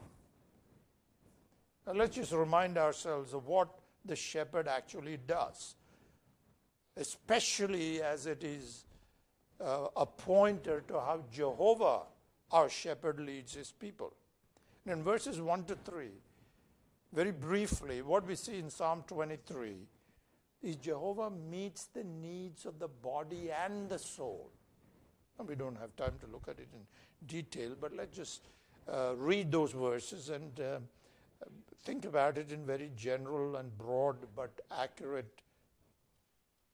Now 1.88 1.94
let's 1.94 2.16
just 2.16 2.32
remind 2.32 2.78
ourselves 2.78 3.34
of 3.34 3.48
what 3.48 3.70
the 4.06 4.16
shepherd 4.16 4.68
actually 4.68 5.18
does, 5.18 5.76
especially 7.00 8.02
as 8.02 8.26
it 8.26 8.44
is 8.44 8.86
uh, 9.64 9.88
a 9.96 10.06
pointer 10.06 10.84
to 10.88 10.96
how 10.96 11.22
Jehovah, 11.32 12.02
our 12.52 12.70
shepherd, 12.70 13.20
leads 13.20 13.56
his 13.56 13.72
people. 13.72 14.14
And 14.86 15.00
in 15.00 15.04
verses 15.04 15.40
1 15.42 15.64
to 15.66 15.76
3, 15.76 16.08
very 17.14 17.32
briefly, 17.32 18.02
what 18.02 18.28
we 18.28 18.36
see 18.36 18.60
in 18.60 18.70
Psalm 18.70 19.04
23 19.08 19.76
is 20.62 20.76
Jehovah 20.76 21.30
meets 21.30 21.86
the 21.86 22.04
needs 22.04 22.66
of 22.66 22.80
the 22.80 22.88
body 22.88 23.50
and 23.66 23.90
the 23.90 23.98
soul. 23.98 24.52
And 25.40 25.48
we 25.48 25.56
don't 25.56 25.78
have 25.78 25.96
time 25.96 26.16
to 26.20 26.28
look 26.28 26.48
at 26.50 26.60
it 26.60 26.68
in 26.74 26.82
detail, 27.28 27.76
but 27.80 27.96
let's 27.96 28.16
just 28.16 28.50
uh, 28.92 29.14
read 29.16 29.52
those 29.52 29.72
verses 29.72 30.30
and 30.30 30.60
uh, 30.60 30.80
think 31.86 32.04
about 32.04 32.38
it 32.38 32.52
in 32.52 32.66
very 32.66 32.92
general 32.96 33.56
and 33.56 33.76
broad 33.78 34.18
but 34.36 34.52
accurate 34.78 35.42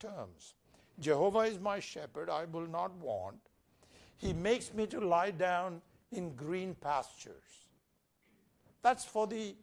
terms. 0.05 0.53
Jehovah 0.99 1.39
is 1.39 1.59
my 1.59 1.79
shepherd, 1.79 2.29
I 2.29 2.45
will 2.45 2.67
not 2.67 2.95
want. 2.97 3.39
He 4.17 4.33
makes 4.33 4.73
me 4.73 4.87
to 4.87 4.99
lie 4.99 5.31
down 5.31 5.81
in 6.11 6.35
green 6.35 6.75
pastures. 6.75 7.67
That's 8.81 9.03
for 9.03 9.27
the 9.27 9.55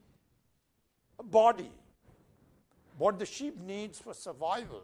body. 1.25 1.71
What 2.99 3.19
the 3.19 3.27
sheep 3.27 3.59
needs 3.61 3.99
for 3.99 4.13
survival 4.15 4.83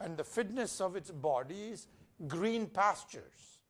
and 0.00 0.16
the 0.16 0.24
fitness 0.24 0.80
of 0.80 0.96
its 0.96 1.10
body 1.10 1.70
is 1.72 1.86
green 2.28 2.66
pastures. 2.66 3.60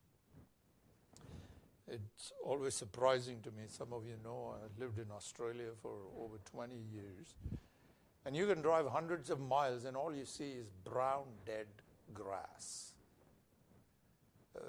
It's 1.89 2.33
always 2.45 2.75
surprising 2.75 3.41
to 3.43 3.51
me. 3.53 3.65
Some 3.69 3.93
of 3.93 4.05
you 4.05 4.17
know 4.25 4.57
I 4.57 4.83
lived 4.83 4.99
in 4.99 5.07
Australia 5.15 5.69
for 5.81 5.93
over 6.19 6.39
20 6.51 6.75
years. 6.93 7.37
And 8.27 8.35
you 8.35 8.47
can 8.49 8.61
drive 8.61 8.89
hundreds 8.89 9.31
of 9.31 9.41
miles, 9.41 9.85
and 9.85 9.97
all 9.97 10.13
you 10.13 10.25
see 10.25 10.51
is 10.51 10.67
brown, 10.85 11.23
dead 11.47 11.67
grass. 12.13 12.93
Uh, 14.57 14.63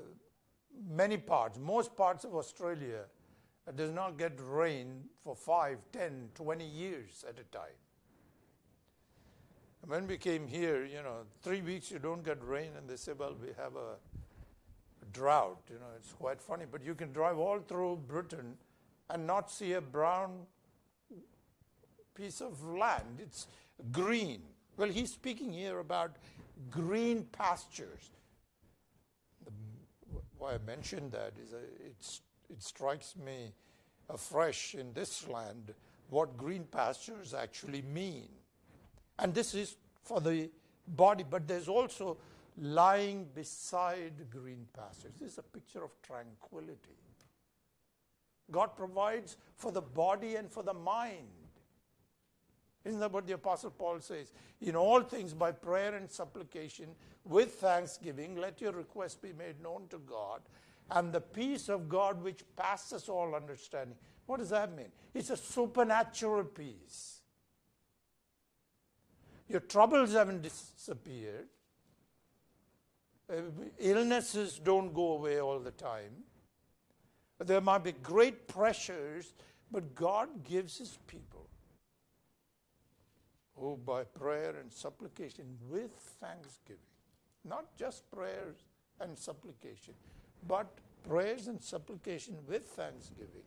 many 0.87 1.17
parts, 1.17 1.57
most 1.57 1.95
parts 1.95 2.23
of 2.23 2.35
Australia, 2.35 3.05
uh, 3.67 3.71
does 3.71 3.91
not 3.91 4.15
get 4.19 4.33
rain 4.39 5.05
for 5.23 5.35
5, 5.35 5.79
10, 5.91 6.29
20 6.35 6.65
years 6.65 7.25
at 7.27 7.39
a 7.39 7.43
time. 7.45 7.79
And 9.81 9.89
when 9.89 10.05
we 10.05 10.17
came 10.17 10.47
here, 10.47 10.85
you 10.85 11.01
know, 11.01 11.23
three 11.41 11.61
weeks 11.61 11.89
you 11.89 11.97
don't 11.97 12.23
get 12.23 12.37
rain, 12.45 12.69
and 12.77 12.87
they 12.87 12.95
say, 12.95 13.13
well, 13.17 13.35
we 13.41 13.49
have 13.57 13.75
a 13.75 13.95
drought. 15.11 15.61
You 15.69 15.79
know, 15.79 15.87
it's 15.95 16.13
quite 16.13 16.39
funny. 16.39 16.65
But 16.71 16.85
you 16.85 16.93
can 16.93 17.11
drive 17.11 17.39
all 17.39 17.59
through 17.59 18.03
Britain 18.07 18.55
and 19.09 19.25
not 19.25 19.49
see 19.49 19.73
a 19.73 19.81
brown 19.81 20.45
piece 22.17 22.41
of 22.41 22.63
land. 22.65 23.19
It's 23.19 23.47
green. 23.91 24.41
Well, 24.75 24.89
he's 24.89 25.11
speaking 25.11 25.53
here 25.53 25.79
about 25.79 26.15
green 26.71 27.25
pastures. 27.31 28.11
The, 29.45 29.51
why 30.37 30.55
I 30.55 30.57
mentioned 30.65 31.11
that 31.11 31.33
is 31.41 31.53
uh, 31.53 31.57
it's, 31.85 32.21
it 32.49 32.61
strikes 32.63 33.15
me 33.15 33.53
afresh 34.09 34.75
in 34.75 34.93
this 34.93 35.27
land 35.27 35.73
what 36.09 36.37
green 36.37 36.63
pastures 36.63 37.33
actually 37.33 37.81
mean. 37.81 38.29
And 39.19 39.33
this 39.33 39.53
is 39.53 39.75
for 40.03 40.21
the 40.21 40.49
body, 40.87 41.25
but 41.29 41.47
there's 41.47 41.67
also 41.67 42.17
lying 42.59 43.27
beside 43.35 44.13
green 44.31 44.65
pastures. 44.73 45.11
This 45.19 45.33
is 45.33 45.37
a 45.37 45.43
picture 45.43 45.83
of 45.83 45.91
tranquility. 46.01 46.97
God 48.49 48.77
provides 48.77 49.35
for 49.55 49.71
the 49.71 49.81
body 49.81 50.35
and 50.35 50.49
for 50.49 50.63
the 50.63 50.73
mind. 50.73 51.27
Isn't 52.87 53.01
that 53.01 53.11
what 53.11 53.27
the 53.27 53.33
Apostle 53.33 53.71
Paul 53.71 53.99
says? 53.99 54.31
In 54.61 54.75
all 54.75 55.01
things, 55.01 55.33
by 55.33 55.51
prayer 55.51 55.95
and 55.95 56.09
supplication, 56.09 56.87
with 57.25 57.55
thanksgiving, 57.55 58.37
let 58.37 58.61
your 58.61 58.71
requests 58.71 59.15
be 59.15 59.33
made 59.33 59.61
known 59.61 59.87
to 59.89 59.97
God, 59.97 60.41
and 60.91 61.11
the 61.11 61.19
peace 61.19 61.67
of 61.67 61.89
God 61.89 62.23
which 62.23 62.43
passes 62.55 63.09
all 63.09 63.35
understanding. 63.35 63.97
What 64.25 64.39
does 64.39 64.51
that 64.51 64.73
mean? 64.73 64.87
It's 65.13 65.29
a 65.29 65.35
supernatural 65.37 66.45
peace. 66.45 67.19
Your 69.49 69.59
troubles 69.59 70.13
haven't 70.13 70.41
disappeared. 70.41 71.47
Uh, 73.29 73.41
illnesses 73.79 74.59
don't 74.63 74.93
go 74.93 75.13
away 75.13 75.41
all 75.41 75.59
the 75.59 75.71
time. 75.71 76.23
There 77.39 77.59
might 77.59 77.83
be 77.83 77.91
great 77.91 78.47
pressures, 78.47 79.33
but 79.69 79.93
God 79.93 80.45
gives 80.45 80.77
His 80.77 80.97
people 81.07 81.36
who, 83.59 83.77
by 83.85 84.03
prayer 84.03 84.55
and 84.59 84.71
supplication 84.71 85.45
with 85.69 85.91
thanksgiving, 86.21 86.79
not 87.43 87.65
just 87.77 88.09
prayers 88.11 88.57
and 88.99 89.17
supplication, 89.17 89.93
but 90.47 90.67
prayers 91.07 91.47
and 91.47 91.61
supplication 91.61 92.35
with 92.47 92.65
thanksgiving, 92.67 93.43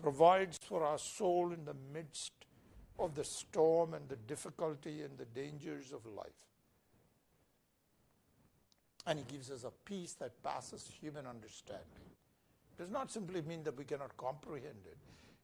provides 0.00 0.58
for 0.62 0.84
our 0.84 0.98
soul 0.98 1.52
in 1.52 1.64
the 1.64 1.74
midst 1.92 2.32
of 2.98 3.14
the 3.14 3.24
storm 3.24 3.94
and 3.94 4.08
the 4.08 4.16
difficulty 4.16 5.02
and 5.02 5.16
the 5.18 5.24
dangers 5.26 5.92
of 5.92 6.04
life. 6.06 6.26
And 9.06 9.18
He 9.18 9.24
gives 9.24 9.50
us 9.50 9.64
a 9.64 9.72
peace 9.84 10.14
that 10.14 10.42
passes 10.42 10.90
human 11.00 11.26
understanding. 11.26 11.84
It 12.76 12.82
does 12.82 12.90
not 12.90 13.10
simply 13.10 13.42
mean 13.42 13.62
that 13.64 13.76
we 13.76 13.84
cannot 13.84 14.16
comprehend 14.16 14.86
it. 14.86 14.96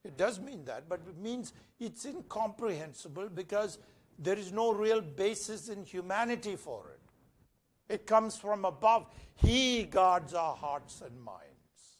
It 0.04 0.16
does 0.16 0.40
mean 0.40 0.64
that, 0.64 0.88
but 0.88 1.00
it 1.06 1.18
means 1.18 1.52
it's 1.78 2.06
incomprehensible 2.06 3.28
because 3.28 3.78
there 4.18 4.38
is 4.38 4.52
no 4.52 4.72
real 4.72 5.00
basis 5.00 5.68
in 5.68 5.84
humanity 5.84 6.56
for 6.56 6.90
it. 6.90 7.94
It 7.94 8.06
comes 8.06 8.36
from 8.36 8.64
above. 8.64 9.06
He 9.34 9.84
guards 9.84 10.32
our 10.32 10.54
hearts 10.54 11.02
and 11.04 11.20
minds, 11.20 11.98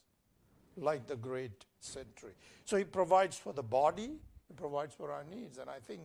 like 0.76 1.06
the 1.06 1.16
great 1.16 1.66
century. 1.80 2.32
So 2.64 2.76
He 2.76 2.84
provides 2.84 3.36
for 3.36 3.52
the 3.52 3.62
body, 3.62 4.10
He 4.48 4.54
provides 4.54 4.94
for 4.94 5.10
our 5.12 5.24
needs. 5.24 5.58
And 5.58 5.68
I 5.68 5.78
think, 5.86 6.02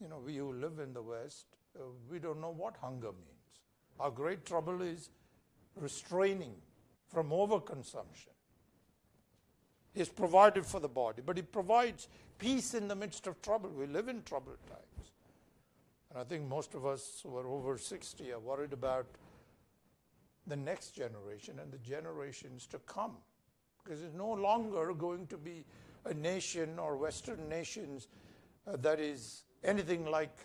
you 0.00 0.08
know, 0.08 0.20
we 0.24 0.36
who 0.36 0.52
live 0.52 0.78
in 0.78 0.92
the 0.92 1.02
West, 1.02 1.46
uh, 1.78 1.82
we 2.10 2.18
don't 2.18 2.40
know 2.40 2.54
what 2.56 2.76
hunger 2.80 3.12
means. 3.12 3.60
Our 4.00 4.10
great 4.10 4.44
trouble 4.44 4.82
is 4.82 5.10
restraining 5.76 6.54
from 7.06 7.30
overconsumption. 7.30 8.33
He's 9.94 10.08
provided 10.08 10.66
for 10.66 10.80
the 10.80 10.88
body, 10.88 11.22
but 11.24 11.36
He 11.36 11.42
provides 11.42 12.08
peace 12.38 12.74
in 12.74 12.88
the 12.88 12.96
midst 12.96 13.26
of 13.26 13.40
trouble. 13.40 13.70
We 13.70 13.86
live 13.86 14.08
in 14.08 14.22
troubled 14.22 14.58
times. 14.66 15.12
And 16.10 16.18
I 16.18 16.24
think 16.24 16.48
most 16.48 16.74
of 16.74 16.84
us 16.84 17.20
who 17.22 17.36
are 17.36 17.48
over 17.48 17.78
60 17.78 18.32
are 18.32 18.40
worried 18.40 18.72
about 18.72 19.06
the 20.46 20.56
next 20.56 20.90
generation 20.90 21.58
and 21.60 21.72
the 21.72 21.78
generations 21.78 22.66
to 22.66 22.78
come. 22.80 23.16
Because 23.82 24.02
it's 24.02 24.14
no 24.14 24.32
longer 24.32 24.92
going 24.94 25.26
to 25.28 25.36
be 25.36 25.64
a 26.04 26.14
nation 26.14 26.78
or 26.78 26.96
Western 26.96 27.48
nations 27.48 28.08
uh, 28.66 28.76
that 28.76 29.00
is 29.00 29.44
anything 29.62 30.06
like 30.06 30.36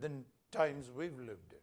the 0.00 0.10
times 0.50 0.90
we've 0.94 1.18
lived 1.18 1.52
in. 1.52 1.58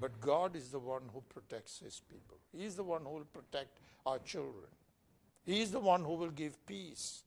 But 0.00 0.20
God 0.20 0.54
is 0.54 0.70
the 0.70 0.78
one 0.78 1.02
who 1.12 1.22
protects 1.28 1.78
his 1.78 2.02
people. 2.08 2.38
He's 2.56 2.76
the 2.76 2.84
one 2.84 3.02
who 3.02 3.10
will 3.10 3.24
protect 3.32 3.78
our 4.06 4.18
children. 4.20 4.68
He's 5.48 5.70
the 5.70 5.80
one 5.80 6.04
who 6.04 6.12
will 6.12 6.30
give 6.30 6.66
peace 6.66 7.22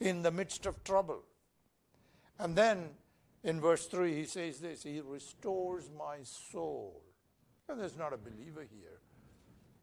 in 0.00 0.22
the 0.22 0.30
midst 0.30 0.64
of 0.64 0.82
trouble. 0.82 1.22
And 2.38 2.56
then 2.56 2.88
in 3.44 3.60
verse 3.60 3.84
3, 3.84 4.14
he 4.14 4.24
says 4.24 4.60
this 4.60 4.82
He 4.82 5.02
restores 5.04 5.90
my 5.90 6.16
soul. 6.22 7.02
And 7.68 7.78
there's 7.78 7.98
not 7.98 8.14
a 8.14 8.16
believer 8.16 8.62
here 8.62 9.00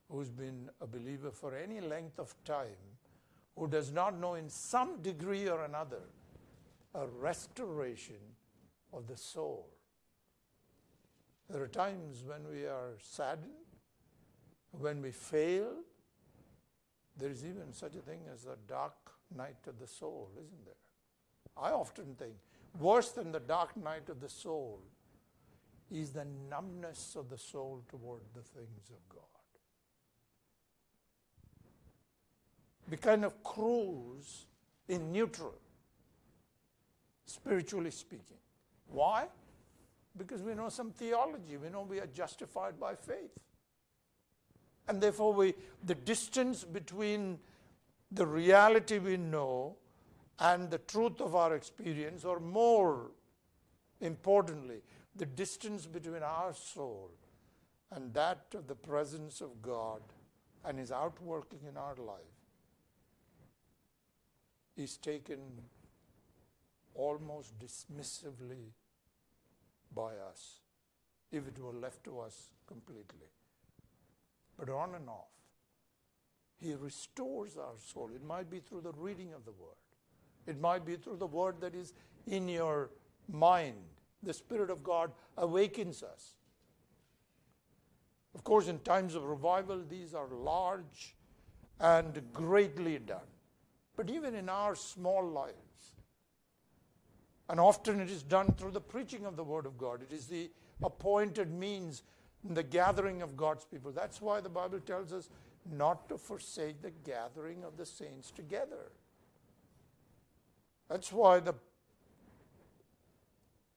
who's 0.10 0.32
been 0.32 0.72
a 0.82 0.88
believer 0.88 1.30
for 1.30 1.56
any 1.56 1.82
length 1.82 2.18
of 2.18 2.34
time 2.44 2.82
who 3.56 3.68
does 3.68 3.92
not 3.92 4.20
know 4.20 4.34
in 4.34 4.50
some 4.50 5.00
degree 5.04 5.48
or 5.48 5.64
another 5.64 6.02
a 6.96 7.06
restoration 7.06 8.22
of 8.92 9.06
the 9.06 9.18
soul. 9.18 9.70
There 11.48 11.62
are 11.62 11.68
times 11.68 12.24
when 12.24 12.50
we 12.52 12.66
are 12.66 12.94
saddened, 13.00 13.52
when 14.72 15.00
we 15.00 15.12
fail. 15.12 15.74
There 17.18 17.30
is 17.30 17.46
even 17.46 17.72
such 17.72 17.96
a 17.96 18.00
thing 18.00 18.20
as 18.34 18.46
a 18.46 18.58
dark 18.68 18.94
night 19.36 19.68
of 19.68 19.80
the 19.80 19.88
soul, 19.88 20.32
isn't 20.36 20.66
there? 20.66 20.74
I 21.56 21.72
often 21.72 22.16
think 22.16 22.34
worse 22.80 23.12
than 23.12 23.32
the 23.32 23.40
dark 23.40 23.78
night 23.78 24.10
of 24.10 24.20
the 24.20 24.30
soul 24.30 24.82
is 25.92 26.12
the 26.12 26.26
numbness 26.50 27.16
of 27.16 27.30
the 27.30 27.38
soul 27.38 27.84
toward 27.88 28.22
the 28.34 28.42
things 28.42 28.90
of 28.90 29.10
God. 29.10 29.22
We 32.90 32.98
kind 32.98 33.24
of 33.24 33.44
cruise 33.44 34.46
in 34.88 35.12
neutral, 35.12 35.56
spiritually 37.26 37.92
speaking. 37.92 38.38
Why? 38.88 39.28
Because 40.18 40.42
we 40.42 40.54
know 40.54 40.70
some 40.70 40.92
theology. 40.92 41.58
We 41.58 41.70
know 41.70 41.84
we 41.84 42.00
are 42.00 42.08
justified 42.08 42.80
by 42.80 42.96
faith. 42.96 43.38
And 44.88 45.02
therefore, 45.02 45.34
we, 45.34 45.54
the 45.86 45.96
distance 45.96 46.64
between 46.64 47.40
the 48.12 48.26
reality 48.26 49.00
we 49.00 49.18
know 49.18 49.76
and 50.40 50.70
the 50.70 50.78
truth 50.78 51.22
of 51.22 51.36
our 51.36 51.56
experience, 51.56 52.26
or 52.26 52.40
more 52.40 53.12
importantly, 54.02 54.82
the 55.16 55.26
distance 55.26 55.86
between 55.86 56.24
our 56.24 56.54
soul 56.54 57.12
and 57.92 58.14
that 58.14 58.46
of 58.56 58.68
the 58.68 58.76
presence 58.76 59.42
of 59.42 59.62
God 59.62 60.02
and 60.66 60.80
His 60.80 60.92
outworking 60.92 61.60
in 61.68 61.78
our 61.78 61.96
life, 61.96 62.18
is 64.76 64.98
taken 64.98 65.40
almost 66.96 67.54
dismissively 67.60 68.72
by 69.94 70.14
us 70.30 70.60
if 71.32 71.48
it 71.48 71.60
were 71.60 71.74
left 71.74 72.04
to 72.04 72.20
us 72.20 72.50
completely. 72.68 73.28
But 74.58 74.70
on 74.70 74.96
and 74.96 75.10
off, 75.10 75.32
He 76.60 76.74
restores 76.74 77.58
our 77.58 77.78
soul. 77.78 78.10
It 78.14 78.24
might 78.24 78.50
be 78.50 78.60
through 78.60 78.82
the 78.82 78.94
reading 78.94 79.34
of 79.34 79.46
the 79.46 79.52
Word, 79.52 79.78
it 80.48 80.60
might 80.60 80.86
be 80.86 80.96
through 80.96 81.18
the 81.18 81.28
Word 81.28 81.62
that 81.62 81.76
is 81.76 81.94
in 82.28 82.48
your 82.48 82.90
mind. 83.32 83.78
The 84.22 84.34
Spirit 84.34 84.70
of 84.70 84.84
God 84.84 85.12
awakens 85.38 86.02
us. 86.02 86.36
Of 88.36 88.44
course, 88.44 88.68
in 88.68 88.80
times 88.80 89.16
of 89.16 89.24
revival, 89.24 89.82
these 89.88 90.14
are 90.14 90.28
large 90.28 91.16
and 91.80 92.22
greatly 92.32 92.98
done. 93.00 93.20
But 93.96 94.10
even 94.10 94.34
in 94.34 94.50
our 94.50 94.76
small 94.76 95.28
lives, 95.28 95.94
and 97.50 97.60
often 97.60 98.00
it 98.00 98.10
is 98.10 98.24
done 98.24 98.54
through 98.54 98.72
the 98.72 98.82
preaching 98.82 99.26
of 99.26 99.36
the 99.36 99.44
Word 99.44 99.66
of 99.66 99.78
God, 99.78 100.02
it 100.02 100.14
is 100.14 100.28
the 100.28 100.50
appointed 100.82 101.52
means 101.52 102.04
the 102.50 102.64
gathering 102.64 103.22
of 103.22 103.38
God's 103.38 103.66
people. 103.66 103.92
That's 103.92 104.22
why 104.22 104.42
the 104.42 104.50
Bible 104.50 104.80
tells 104.80 105.14
us 105.14 105.30
not 105.72 106.10
to 106.10 106.18
forsake 106.18 106.82
the 106.82 106.92
gathering 107.06 107.64
of 107.64 107.78
the 107.78 107.86
saints 107.86 108.32
together. 108.32 108.92
That's 110.90 111.12
why 111.12 111.40
the, 111.40 111.56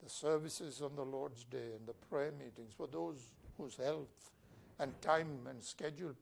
the 0.02 0.10
services 0.10 0.82
on 0.82 0.96
the 0.96 1.04
Lord's 1.04 1.44
Day 1.44 1.74
and 1.78 1.86
the 1.86 1.94
prayer 1.94 2.32
meetings, 2.32 2.72
for 2.76 2.88
those 2.88 3.18
whose 3.56 3.76
health 3.76 4.32
and 4.80 5.00
time 5.00 5.46
and 5.48 5.62
schedule 5.62 6.14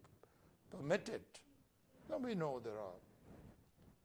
permit 0.70 1.08
it, 1.08 1.40
now 2.10 2.18
we 2.18 2.34
know 2.34 2.60
there 2.62 2.74
are 2.74 3.00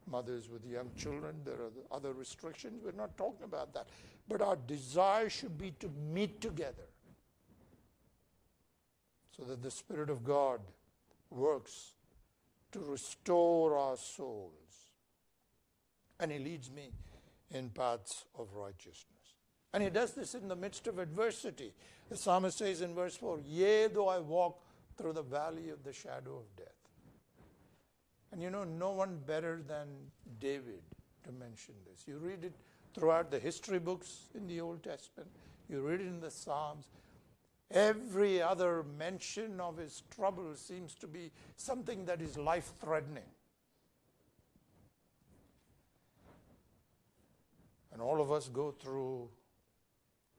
mothers 0.09 0.49
with 0.49 0.65
young 0.65 0.89
children. 0.95 1.35
There 1.43 1.55
are 1.55 1.71
other 1.95 2.13
restrictions. 2.13 2.81
We're 2.83 2.91
not 2.93 3.17
talking 3.17 3.43
about 3.43 3.73
that. 3.73 3.87
But 4.27 4.41
our 4.41 4.55
desire 4.55 5.29
should 5.29 5.57
be 5.57 5.71
to 5.79 5.89
meet 6.11 6.39
together 6.39 6.87
so 9.35 9.43
that 9.43 9.61
the 9.61 9.71
Spirit 9.71 10.09
of 10.09 10.23
God 10.23 10.59
works 11.29 11.93
to 12.71 12.79
restore 12.79 13.77
our 13.77 13.97
souls. 13.97 14.53
And 16.19 16.31
He 16.31 16.39
leads 16.39 16.71
me 16.71 16.91
in 17.51 17.69
paths 17.69 18.25
of 18.37 18.53
righteousness. 18.53 19.05
And 19.73 19.83
He 19.83 19.89
does 19.89 20.13
this 20.13 20.35
in 20.35 20.47
the 20.47 20.55
midst 20.55 20.87
of 20.87 20.99
adversity. 20.99 21.73
The 22.09 22.17
psalmist 22.17 22.57
says 22.57 22.81
in 22.81 22.93
verse 22.93 23.15
4 23.15 23.39
Yea, 23.45 23.87
though 23.87 24.09
I 24.09 24.19
walk 24.19 24.61
through 24.97 25.13
the 25.13 25.23
valley 25.23 25.69
of 25.69 25.83
the 25.83 25.93
shadow 25.93 26.37
of 26.37 26.55
death. 26.57 26.67
And 28.31 28.41
you 28.41 28.49
know, 28.49 28.63
no 28.63 28.91
one 28.91 29.19
better 29.25 29.61
than 29.67 29.87
David 30.39 30.81
to 31.23 31.31
mention 31.31 31.73
this. 31.89 32.03
You 32.07 32.17
read 32.17 32.43
it 32.43 32.53
throughout 32.93 33.31
the 33.31 33.39
history 33.39 33.79
books 33.79 34.27
in 34.35 34.47
the 34.47 34.59
Old 34.61 34.83
Testament, 34.83 35.29
you 35.69 35.81
read 35.81 36.01
it 36.01 36.07
in 36.07 36.19
the 36.19 36.31
Psalms. 36.31 36.85
Every 37.71 38.41
other 38.41 38.83
mention 38.97 39.59
of 39.59 39.77
his 39.77 40.01
trouble 40.15 40.55
seems 40.55 40.95
to 40.95 41.07
be 41.07 41.31
something 41.55 42.05
that 42.05 42.21
is 42.21 42.37
life 42.37 42.71
threatening. 42.81 43.29
And 47.93 48.01
all 48.01 48.21
of 48.21 48.31
us 48.31 48.49
go 48.49 48.71
through 48.71 49.29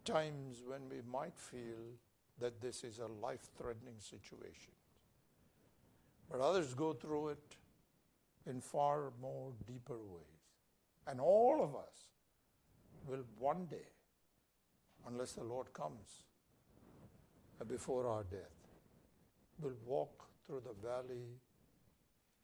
times 0.05 0.63
when 0.67 0.89
we 0.89 1.03
might 1.09 1.39
feel 1.39 1.95
that 2.41 2.61
this 2.61 2.83
is 2.83 2.99
a 2.99 3.07
life 3.07 3.49
threatening 3.57 3.97
situation. 3.99 4.73
But 6.31 6.41
others 6.41 6.75
go 6.75 6.95
through 6.95 7.29
it 7.29 7.57
in 8.47 8.61
far 8.61 9.13
more 9.21 9.53
deeper 9.67 9.99
ways. 9.99 10.25
And 11.07 11.21
all 11.21 11.63
of 11.63 11.77
us 11.77 12.09
will 13.07 13.25
one 13.39 13.67
day, 13.67 13.89
unless 15.07 15.33
the 15.33 15.45
Lord 15.45 15.73
comes 15.73 16.25
before 17.69 18.07
our 18.07 18.25
death, 18.25 18.41
will 19.61 19.77
walk 19.87 20.29
through 20.47 20.63
the 20.65 20.89
valley 20.89 21.27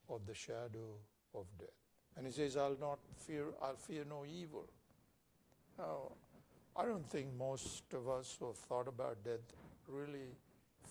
of 0.09 0.27
the 0.27 0.35
shadow 0.35 0.99
of 1.35 1.47
death. 1.59 1.69
And 2.17 2.27
he 2.27 2.33
says, 2.33 2.57
I'll 2.57 2.77
not 2.81 2.99
fear, 3.19 3.47
I'll 3.63 3.77
fear 3.77 4.05
no 4.09 4.25
evil. 4.25 4.69
Now, 5.79 6.13
I 6.77 6.85
don't 6.85 7.09
think 7.09 7.29
most 7.39 7.85
of 7.93 8.09
us 8.09 8.37
who 8.39 8.47
have 8.47 8.57
thought 8.57 8.89
about 8.89 9.25
death 9.25 9.41
really 9.89 10.37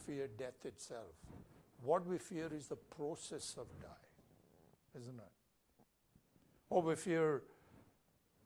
fear 0.06 0.28
death 0.38 0.66
itself. 0.66 1.14
What 1.84 2.06
we 2.06 2.18
fear 2.18 2.50
is 2.54 2.68
the 2.68 2.76
process 2.76 3.56
of 3.58 3.68
dying 3.82 4.06
isn't 4.98 5.20
it? 5.20 5.32
Or 6.70 6.82
we 6.82 6.96
fear 6.96 7.44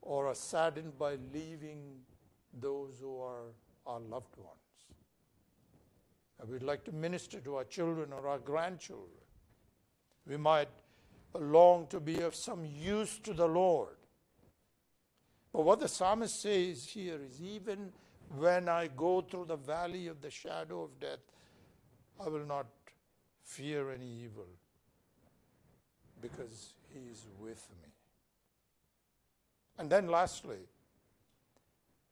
or 0.02 0.28
are 0.28 0.36
saddened 0.36 0.98
by 0.98 1.18
leaving 1.34 2.00
those 2.54 3.00
who 3.00 3.22
are 3.22 3.44
our 3.86 4.00
loved 4.00 4.36
ones. 4.38 4.69
And 6.40 6.50
we'd 6.50 6.64
like 6.64 6.84
to 6.86 6.92
minister 6.92 7.40
to 7.42 7.56
our 7.56 7.66
children 7.66 8.14
or 8.14 8.28
our 8.28 8.40
grandchildren. 8.40 9.10
We 10.26 10.38
might 10.38 10.70
long 11.34 11.88
to 11.88 12.00
be 12.00 12.22
of 12.22 12.36
some 12.36 12.66
use 12.66 13.20
to 13.20 13.34
the 13.34 13.48
Lord. 13.48 13.96
But 15.54 15.64
what 15.64 15.80
the 15.80 15.88
psalmist 15.88 16.42
says 16.42 16.86
here 16.86 17.20
is 17.24 17.42
even 17.42 17.92
when 18.38 18.70
I 18.70 18.88
go 18.88 19.22
through 19.22 19.46
the 19.46 19.56
valley 19.56 20.08
of 20.08 20.22
the 20.22 20.30
shadow 20.30 20.84
of 20.84 21.00
death, 21.00 21.20
I 22.20 22.30
will 22.30 22.46
not 22.46 22.68
fear 23.44 23.92
any 23.92 24.10
evil 24.24 24.48
because 26.22 26.74
He 26.94 27.00
is 27.12 27.26
with 27.40 27.68
me. 27.82 27.90
And 29.78 29.90
then, 29.90 30.08
lastly, 30.08 30.60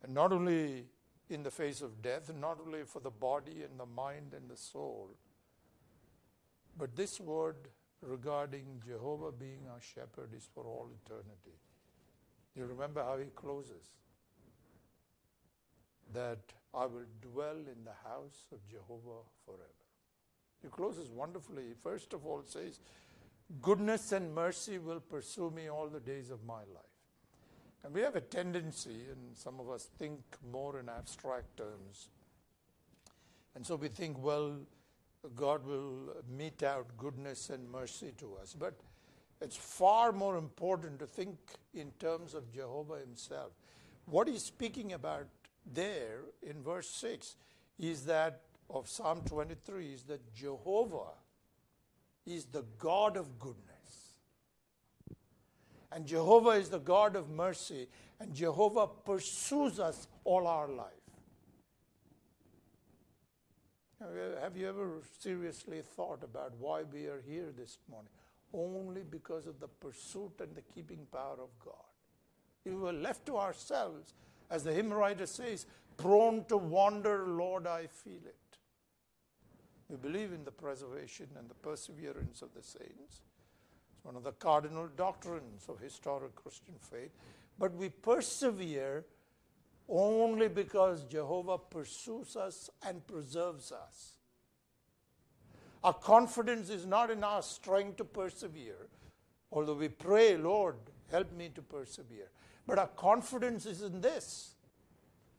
and 0.04 0.13
not 0.13 0.32
only 0.32 0.86
in 1.30 1.44
the 1.44 1.52
face 1.52 1.82
of 1.82 2.02
death, 2.02 2.32
not 2.34 2.60
only 2.66 2.84
for 2.84 3.00
the 3.00 3.12
body 3.12 3.63
and 3.63 3.80
the 3.80 3.86
mind 3.86 4.34
and 4.34 4.50
the 4.50 4.56
soul, 4.56 5.10
but 6.78 6.96
this 6.96 7.20
word 7.20 7.56
regarding 8.02 8.82
Jehovah 8.86 9.32
being 9.32 9.68
our 9.72 9.82
shepherd 9.82 10.30
is 10.36 10.48
for 10.54 10.63
all 10.66 10.90
eternity. 11.06 11.58
You 12.56 12.66
remember 12.66 13.04
how 13.04 13.18
he 13.18 13.26
closes? 13.36 13.92
That 16.13 16.40
I 16.74 16.86
will 16.86 17.06
dwell 17.22 17.58
in 17.58 17.84
the 17.84 18.10
house 18.10 18.46
of 18.52 18.60
Jehovah 18.70 19.24
forever. 19.46 19.63
He 20.62 20.70
closes 20.70 21.10
wonderfully. 21.10 21.74
First 21.82 22.13
of 22.13 22.26
all, 22.26 22.44
says, 22.46 22.80
Goodness 23.62 24.12
and 24.12 24.34
mercy 24.34 24.78
will 24.78 25.00
pursue 25.00 25.50
me 25.52 25.70
all 25.70 25.88
the 25.88 26.00
days 26.00 26.30
of 26.30 26.44
my 26.46 26.60
life. 26.60 26.87
And 27.84 27.94
we 27.94 28.02
have 28.02 28.16
a 28.16 28.22
tendency, 28.22 29.06
and 29.12 29.36
some 29.36 29.60
of 29.60 29.70
us 29.70 29.90
think 29.98 30.20
more 30.52 30.80
in 30.80 30.90
abstract 30.90 31.58
terms. 31.58 32.10
And 33.56 33.66
so 33.66 33.76
we 33.76 33.88
think, 33.88 34.24
well, 34.24 34.58
God 35.36 35.66
will 35.66 36.16
mete 36.30 36.63
out 36.63 36.98
goodness 36.98 37.50
and 37.50 37.70
mercy 37.72 38.13
to 38.18 38.38
us. 38.42 38.56
But 38.58 38.74
it's 39.42 39.56
far 39.56 40.12
more 40.12 40.38
important 40.38 41.00
to 41.00 41.08
think 41.08 41.38
in 41.74 41.92
terms 42.00 42.34
of 42.34 42.52
Jehovah 42.52 43.00
Himself. 43.00 43.52
What 44.06 44.28
He's 44.28 44.44
speaking 44.44 44.94
about 44.94 45.28
there 45.74 46.22
in 46.42 46.62
verse 46.62 46.90
6 46.90 47.36
is 47.80 48.06
that 48.06 48.42
of 48.70 48.90
Psalm 48.90 49.22
23 49.26 49.94
is 49.94 50.04
that 50.04 50.34
Jehovah 50.34 51.13
is 52.26 52.46
the 52.46 52.66
God 52.78 53.16
of 53.18 53.40
goodness. 53.40 53.67
And 55.91 56.06
Jehovah 56.06 56.52
is 56.52 56.69
the 56.69 56.80
God 56.80 57.15
of 57.15 57.30
mercy, 57.30 57.88
and 58.19 58.34
Jehovah 58.34 58.88
pursues 58.88 59.80
us 59.80 60.08
all 60.23 60.45
our 60.47 60.67
life. 60.67 60.91
Have 64.41 64.56
you 64.56 64.67
ever 64.67 65.02
seriously 65.19 65.82
thought 65.82 66.23
about 66.23 66.54
why 66.60 66.84
we 66.84 67.06
are 67.08 67.21
here 67.28 67.52
this 67.58 67.80
morning? 67.89 68.12
Only 68.54 69.02
because 69.02 69.47
of 69.47 69.60
the 69.60 69.67
pursuit 69.67 70.34
and 70.39 70.54
the 70.56 70.62
keeping 70.62 71.08
power 71.12 71.38
of 71.41 71.50
God. 71.63 71.73
If 72.63 72.73
we 72.73 72.80
were 72.80 72.93
left 72.93 73.26
to 73.26 73.38
ourselves, 73.38 74.13
as 74.52 74.63
the 74.63 74.73
hymn 74.73 74.93
writer 74.93 75.26
says, 75.26 75.65
prone 75.95 76.45
to 76.45 76.58
wander, 76.58 77.28
Lord, 77.28 77.65
I 77.65 77.88
feel 77.88 78.21
it. 78.26 78.36
We 79.89 79.95
believe 79.95 80.32
in 80.32 80.43
the 80.43 80.52
preservation 80.52 81.28
and 81.39 81.50
the 81.50 81.56
perseverance 81.56 82.41
of 82.41 82.54
the 82.54 82.62
saints. 82.62 83.21
One 84.08 84.15
of 84.15 84.24
the 84.24 84.32
cardinal 84.32 84.88
doctrines 84.96 85.65
of 85.67 85.82
historic 85.82 86.34
Christian 86.34 86.76
faith. 86.80 87.12
But 87.60 87.74
we 87.74 87.89
persevere 87.89 89.04
only 89.89 90.48
because 90.48 91.04
Jehovah 91.04 91.58
pursues 91.58 92.38
us 92.38 92.70
and 92.88 93.06
preserves 93.06 93.74
us. 93.74 94.13
Our 95.84 95.93
confidence 95.93 96.70
is 96.70 96.86
not 96.86 97.12
in 97.12 97.22
our 97.22 97.41
strength 97.41 97.98
to 97.98 98.06
persevere, 98.06 98.88
although 99.52 99.74
we 99.74 99.89
pray, 99.89 100.38
Lord, 100.38 100.76
help 101.12 101.34
me 101.34 101.50
to 101.56 101.62
persevere. 101.62 102.30
But 102.65 102.80
our 102.80 102.88
confidence 102.88 103.65
is 103.65 103.82
in 103.82 104.00
this 104.00 104.56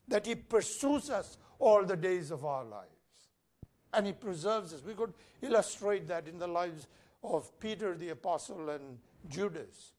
that 0.08 0.26
He 0.26 0.34
pursues 0.34 1.08
us 1.08 1.38
all 1.58 1.86
the 1.86 1.96
days 1.96 2.30
of 2.30 2.44
our 2.44 2.64
lives 2.64 3.30
and 3.94 4.06
He 4.06 4.12
preserves 4.12 4.74
us. 4.74 4.82
We 4.86 4.92
could 4.92 5.14
illustrate 5.40 6.06
that 6.08 6.28
in 6.28 6.38
the 6.38 6.46
lives 6.46 6.86
of 7.22 7.58
Peter 7.60 7.96
the 7.96 8.10
Apostle 8.10 8.70
and 8.70 8.98
Judas. 9.28 9.92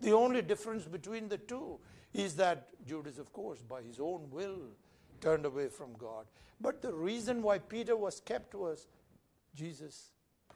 The 0.00 0.12
only 0.12 0.42
difference 0.42 0.84
between 0.84 1.28
the 1.28 1.38
two 1.38 1.78
is 2.12 2.34
that 2.36 2.68
Judas, 2.86 3.18
of 3.18 3.32
course, 3.32 3.62
by 3.62 3.82
his 3.82 3.98
own 4.00 4.28
will, 4.30 4.58
turned 5.20 5.46
away 5.46 5.68
from 5.68 5.92
God. 5.94 6.26
But 6.60 6.82
the 6.82 6.92
reason 6.92 7.42
why 7.42 7.58
Peter 7.58 7.96
was 7.96 8.20
kept 8.20 8.54
was 8.54 8.86
Jesus 9.54 10.10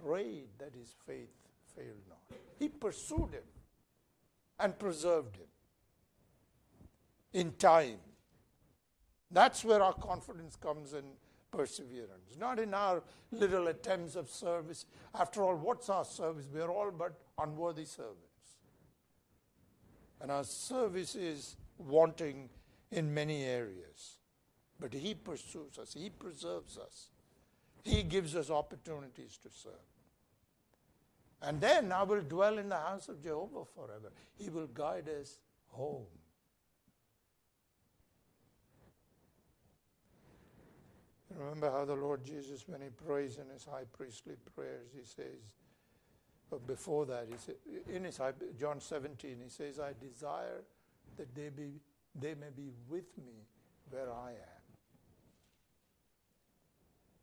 prayed 0.05 0.49
that 0.59 0.75
his 0.75 0.95
faith 1.07 1.31
failed 1.75 2.03
not. 2.09 2.39
He 2.59 2.69
pursued 2.69 3.33
him 3.33 3.43
and 4.59 4.79
preserved 4.79 5.37
him 5.37 5.47
in 7.33 7.53
time. 7.53 7.99
That's 9.31 9.65
where 9.65 9.83
our 9.83 9.93
confidence 9.93 10.57
comes 10.57 10.93
in 10.93 11.05
perseverance, 11.51 12.37
not 12.39 12.59
in 12.59 12.75
our 12.75 13.03
little 13.31 13.69
attempts 13.69 14.17
of 14.17 14.29
service. 14.29 14.87
After 15.15 15.43
all, 15.43 15.57
what's 15.57 15.89
our 15.89 16.05
service? 16.05 16.47
We 16.53 16.61
are 16.61 16.71
all 16.71 16.91
but 16.91 17.19
unworthy 17.39 17.85
servants. 17.85 18.21
And 20.21 20.31
our 20.31 20.45
service 20.45 21.15
is 21.15 21.57
wanting 21.79 22.49
in 22.91 23.13
many 23.13 23.45
areas. 23.45 24.17
But 24.79 24.93
He 24.93 25.15
pursues 25.15 25.79
us, 25.79 25.95
He 25.95 26.11
preserves 26.11 26.79
us, 26.79 27.11
He 27.83 28.03
gives 28.03 28.37
us 28.37 28.51
opportunities 28.51 29.39
to 29.43 29.51
serve. 29.51 29.73
And 31.43 31.61
then 31.61 31.93
I 31.93 32.03
will 32.03 32.23
dwell 32.23 32.59
in 32.59 32.69
the 32.69 32.77
house 32.77 33.09
of 33.09 33.23
Jehovah 33.23 33.65
forever. 33.75 34.11
He 34.37 34.49
will 34.51 34.67
guide 34.67 35.09
us 35.09 35.39
home. 35.69 36.07
Remember 41.39 41.71
how 41.71 41.85
the 41.85 41.95
Lord 41.95 42.25
Jesus, 42.25 42.65
when 42.67 42.81
he 42.81 42.89
prays 42.89 43.39
in 43.39 43.49
his 43.53 43.65
high 43.65 43.85
priestly 43.93 44.35
prayers, 44.55 44.89
he 44.95 45.05
says, 45.05 45.55
but 46.51 46.67
before 46.67 47.05
that, 47.07 47.27
he 47.29 47.37
said, 47.37 47.57
in 47.93 48.05
his 48.05 48.17
high, 48.17 48.33
John 48.59 48.81
17, 48.81 49.37
he 49.43 49.51
says, 49.51 49.79
I 49.79 49.93
desire 50.01 50.63
that 51.17 51.35
they, 51.35 51.49
be, 51.49 51.81
they 52.15 52.35
may 52.35 52.51
be 52.57 52.71
with 52.89 53.17
me 53.19 53.47
where 53.91 54.13
I 54.13 54.31
am. 54.31 54.57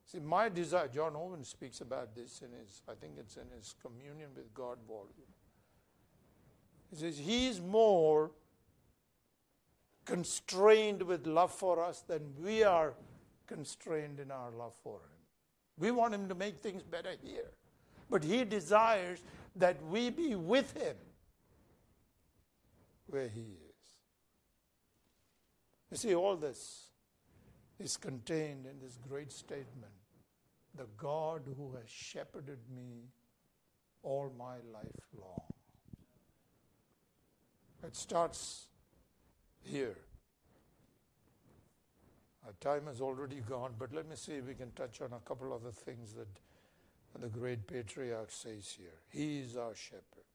See, 0.06 0.19
my 0.19 0.49
desire, 0.49 0.89
John 0.89 1.15
Owen 1.15 1.43
speaks 1.43 1.82
about 1.82 2.15
this 2.15 2.41
in 2.41 2.52
his, 2.52 2.82
I 2.88 2.93
think 2.93 3.13
it's 3.17 3.38
in 3.38 3.49
his 3.56 3.73
Communion 3.82 4.30
with 4.36 4.54
God 4.54 4.78
volume. 4.88 5.34
He 6.91 6.97
says, 6.97 7.17
He 7.17 7.47
is 7.47 7.60
more 7.60 8.30
constrained 10.06 11.02
with 11.02 11.26
love 11.26 11.52
for 11.52 11.84
us 11.84 12.02
than 12.02 12.21
we 12.39 12.63
are 12.63 12.93
constrained 13.48 14.20
in 14.20 14.32
our 14.32 14.52
love 14.52 14.74
for 14.84 14.98
Him. 14.98 15.20
We 15.78 15.92
want 15.92 16.14
Him 16.14 16.30
to 16.30 16.36
make 16.36 16.60
things 16.60 16.84
better 16.84 17.14
here, 17.24 17.52
but 18.10 18.24
He 18.24 18.44
desires 18.44 19.22
that 19.56 19.84
we 19.86 20.10
be 20.10 20.36
with 20.36 20.76
Him 20.76 20.96
where 23.08 23.28
He 23.28 23.42
is. 23.42 23.74
You 25.92 25.98
see, 25.98 26.16
all 26.16 26.36
this 26.36 26.88
is 27.80 27.98
contained 27.98 28.66
in 28.66 28.80
this 28.80 28.98
great 29.08 29.32
statement 29.32 29.94
the 30.76 30.88
God 30.98 31.42
who 31.56 31.76
has 31.76 31.90
shepherded 31.90 32.60
me 32.76 33.10
all 34.02 34.34
my 34.38 34.56
life 34.74 35.08
long. 35.20 35.54
It 37.84 37.96
starts 37.96 38.68
here. 39.62 39.98
Our 42.46 42.54
time 42.60 42.88
has 42.88 43.00
already 43.00 43.42
gone, 43.48 43.74
but 43.80 43.94
let 43.94 44.10
me 44.10 44.16
see 44.16 44.34
if 44.34 44.46
we 44.46 44.54
can 44.54 44.72
touch 44.72 45.02
on 45.02 45.14
a 45.14 45.28
couple 45.28 45.54
other 45.54 45.72
things 45.72 46.14
that 46.14 46.28
the 47.22 47.28
great 47.28 47.68
patriarch 47.68 48.32
says 48.32 48.76
here. 48.78 49.00
He 49.10 49.40
is 49.40 49.56
our 49.56 49.76
shepherd. 49.76 50.26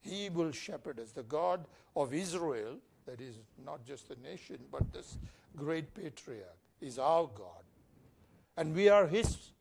He 0.00 0.30
will 0.30 0.52
shepherd 0.52 0.98
us. 0.98 1.12
The 1.12 1.22
God 1.22 1.66
of 1.94 2.14
Israel, 2.14 2.78
that 3.06 3.20
is 3.20 3.36
not 3.64 3.84
just 3.84 4.08
the 4.08 4.16
nation, 4.22 4.58
but 4.70 4.92
this 4.92 5.18
great 5.56 5.92
patriarch, 5.94 6.56
is 6.80 6.98
our 6.98 7.28
God. 7.34 7.62
And 8.56 8.74
we 8.74 8.88
are 8.88 9.06
his 9.06 9.52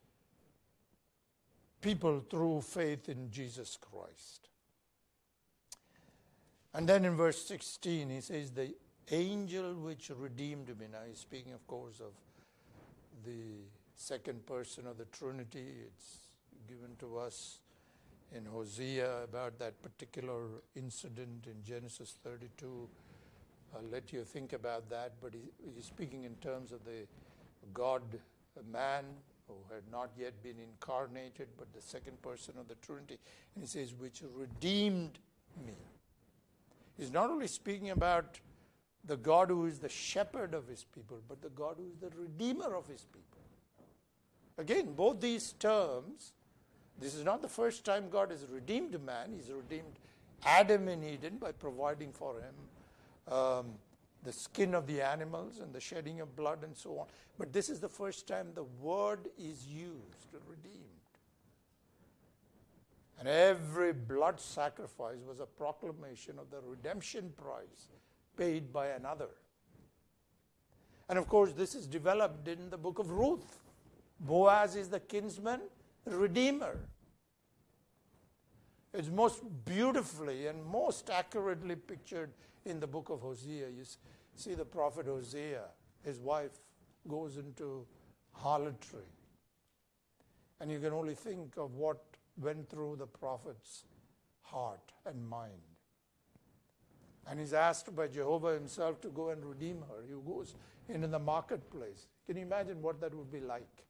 people 1.82 2.24
through 2.30 2.62
faith 2.62 3.10
in 3.10 3.30
Jesus 3.32 3.78
Christ. 3.80 4.50
And 6.74 6.88
then 6.88 7.04
in 7.06 7.16
verse 7.16 7.44
16, 7.44 8.10
he 8.10 8.22
says, 8.22 8.52
The 8.52 8.74
angel 9.12 9.74
which 9.74 10.12
redeemed 10.18 10.68
me. 10.80 10.88
Now 10.92 11.00
he's 11.08 11.20
speaking, 11.20 11.54
of 11.54 11.66
course, 11.68 12.00
of 12.00 12.14
the 13.26 13.66
second 13.96 14.46
person 14.46 14.88
of 14.88 14.98
the 14.98 15.06
Trinity. 15.06 15.68
It's 15.88 16.30
given 16.68 16.96
to 17.00 17.18
us 17.18 17.60
in 18.36 18.46
Hosea 18.46 19.24
about 19.24 19.60
that 19.60 19.82
particular 19.82 20.42
incident 20.76 21.48
in 21.48 21.64
Genesis 21.64 22.16
32. 22.24 22.88
I'll 23.76 23.90
let 23.92 24.12
you 24.12 24.24
think 24.24 24.54
about 24.54 24.90
that, 24.90 25.14
but 25.22 25.34
he, 25.34 25.42
he's 25.76 25.86
speaking 25.86 26.24
in 26.24 26.36
terms 26.36 26.72
of 26.72 26.84
the 26.86 27.06
God 27.74 28.02
man 28.72 29.06
who 29.48 29.56
had 29.74 29.84
not 29.92 30.12
yet 30.18 30.42
been 30.44 30.58
incarnated, 30.60 31.48
but 31.58 31.72
the 31.74 31.82
second 31.82 32.22
person 32.22 32.54
of 32.60 32.68
the 32.68 32.76
Trinity. 32.76 33.18
And 33.56 33.64
he 33.64 33.68
says, 33.68 33.94
which 33.94 34.22
redeemed 34.36 35.20
me. 35.66 35.74
He's 36.98 37.12
not 37.12 37.30
only 37.30 37.48
speaking 37.48 37.90
about 37.90 38.40
the 39.06 39.18
God 39.18 39.50
who 39.50 39.66
is 39.66 39.80
the 39.80 39.90
shepherd 39.90 40.54
of 40.54 40.68
his 40.68 40.84
people, 40.84 41.20
but 41.28 41.42
the 41.42 41.50
God 41.50 41.76
who 41.78 41.88
is 41.88 41.98
the 41.98 42.16
redeemer 42.18 42.76
of 42.76 42.88
his 42.88 43.06
people. 43.06 43.42
Again, 44.58 44.94
both 44.94 45.20
these 45.20 45.54
terms, 45.54 46.34
this 47.00 47.16
is 47.16 47.26
not 47.26 47.42
the 47.42 47.48
first 47.48 47.84
time 47.84 48.10
God 48.10 48.30
has 48.32 48.46
redeemed 48.52 49.04
man. 49.04 49.34
He's 49.34 49.52
redeemed 49.52 49.98
Adam 50.46 50.88
in 50.88 51.04
Eden 51.04 51.38
by 51.38 51.52
providing 51.52 52.12
for 52.12 52.36
him 52.40 53.34
um, 53.34 53.66
the 54.24 54.32
skin 54.32 54.76
of 54.76 54.86
the 54.86 55.02
animals 55.02 55.60
and 55.60 55.74
the 55.74 55.80
shedding 55.80 56.22
of 56.22 56.36
blood 56.36 56.64
and 56.64 56.76
so 56.76 57.00
on. 57.00 57.08
But 57.40 57.54
this 57.54 57.70
is 57.70 57.80
the 57.80 57.90
first 57.90 58.28
time 58.28 58.50
the 58.54 58.64
word 58.64 59.30
is 59.38 59.66
used, 59.66 60.28
redeemed. 60.48 60.78
And 63.20 63.28
every 63.28 63.94
blood 63.94 64.40
sacrifice 64.40 65.20
was 65.28 65.40
a 65.40 65.46
proclamation 65.46 66.40
of 66.40 66.50
the 66.50 66.60
redemption 66.68 67.32
price 67.38 67.88
paid 68.38 68.72
by 68.72 68.88
another. 68.88 69.30
And 71.10 71.20
of 71.20 71.28
course, 71.28 71.52
this 71.54 71.76
is 71.76 71.88
developed 71.88 72.48
in 72.48 72.70
the 72.70 72.78
book 72.78 73.00
of 73.00 73.12
Ruth. 73.12 73.60
Boaz 74.20 74.76
is 74.76 74.88
the 74.88 75.00
kinsman, 75.00 75.62
redeemer. 76.06 76.80
It's 78.94 79.10
most 79.10 79.44
beautifully 79.66 80.48
and 80.48 80.66
most 80.66 81.10
accurately 81.10 81.76
pictured 81.76 82.32
in 82.66 82.80
the 82.80 82.88
book 82.88 83.10
of 83.10 83.22
Hosea. 83.22 83.70
You 83.70 83.84
see 84.36 84.54
the 84.54 84.66
prophet 84.66 85.06
Hosea, 85.06 85.64
his 86.04 86.20
wife 86.20 86.52
goes 87.08 87.38
into 87.38 87.86
harlotry. 88.34 89.10
And 90.60 90.72
you 90.72 90.80
can 90.80 90.94
only 90.94 91.16
think 91.16 91.58
of 91.58 91.76
what 91.76 92.04
went 92.40 92.70
through 92.70 92.98
the 92.98 93.08
prophet's 93.08 93.86
heart 94.42 94.92
and 95.06 95.28
mind. 95.28 95.71
And 97.30 97.40
he's 97.40 97.54
asked 97.54 97.96
by 97.96 98.08
Jehovah 98.08 98.54
himself 98.54 99.00
to 99.02 99.10
go 99.10 99.30
and 99.30 99.46
redeem 99.46 99.82
her. 99.82 100.04
He 100.08 100.14
goes 100.26 100.56
into 100.90 101.08
the 101.08 101.20
marketplace. 101.20 102.08
Can 102.26 102.38
you 102.38 102.44
imagine 102.44 102.82
what 102.82 103.00
that 103.02 103.14
would 103.14 103.32
be 103.32 103.40
like? 103.40 103.86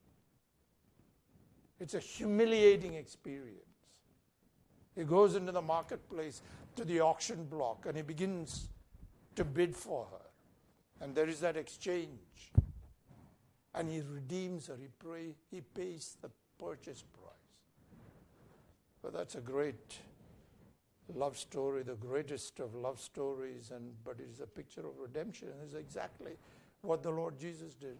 It's 1.79 1.93
a 1.93 1.99
humiliating 1.99 2.93
experience. 2.93 3.57
He 4.95 5.03
goes 5.03 5.35
into 5.35 5.51
the 5.51 5.61
marketplace 5.61 6.41
to 6.75 6.85
the 6.85 6.99
auction 6.99 7.45
block 7.45 7.85
and 7.87 7.95
he 7.95 8.03
begins 8.03 8.67
to 9.35 9.43
bid 9.43 9.75
for 9.75 10.07
her. 10.11 11.03
And 11.03 11.15
there 11.15 11.27
is 11.27 11.39
that 11.39 11.57
exchange. 11.57 12.51
And 13.73 13.89
he 13.89 14.01
redeems 14.01 14.67
her. 14.67 14.75
He, 14.79 14.87
pray, 14.99 15.33
he 15.49 15.61
pays 15.61 16.17
the 16.21 16.29
purchase 16.59 17.03
price. 17.13 17.31
But 19.01 19.13
that's 19.13 19.35
a 19.35 19.41
great 19.41 19.97
love 21.15 21.37
story, 21.37 21.83
the 21.83 21.95
greatest 21.95 22.59
of 22.59 22.75
love 22.75 22.99
stories, 22.99 23.71
and 23.73 23.93
but 24.03 24.19
it 24.19 24.27
is 24.31 24.39
a 24.39 24.47
picture 24.47 24.81
of 24.81 24.97
redemption. 24.99 25.49
And 25.49 25.67
is 25.67 25.75
exactly 25.75 26.33
what 26.81 27.03
the 27.03 27.11
Lord 27.11 27.39
Jesus 27.39 27.73
did? 27.75 27.97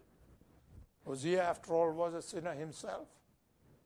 He, 1.20 1.38
after 1.38 1.74
all, 1.74 1.92
was 1.92 2.14
a 2.14 2.22
sinner 2.22 2.54
himself? 2.54 3.08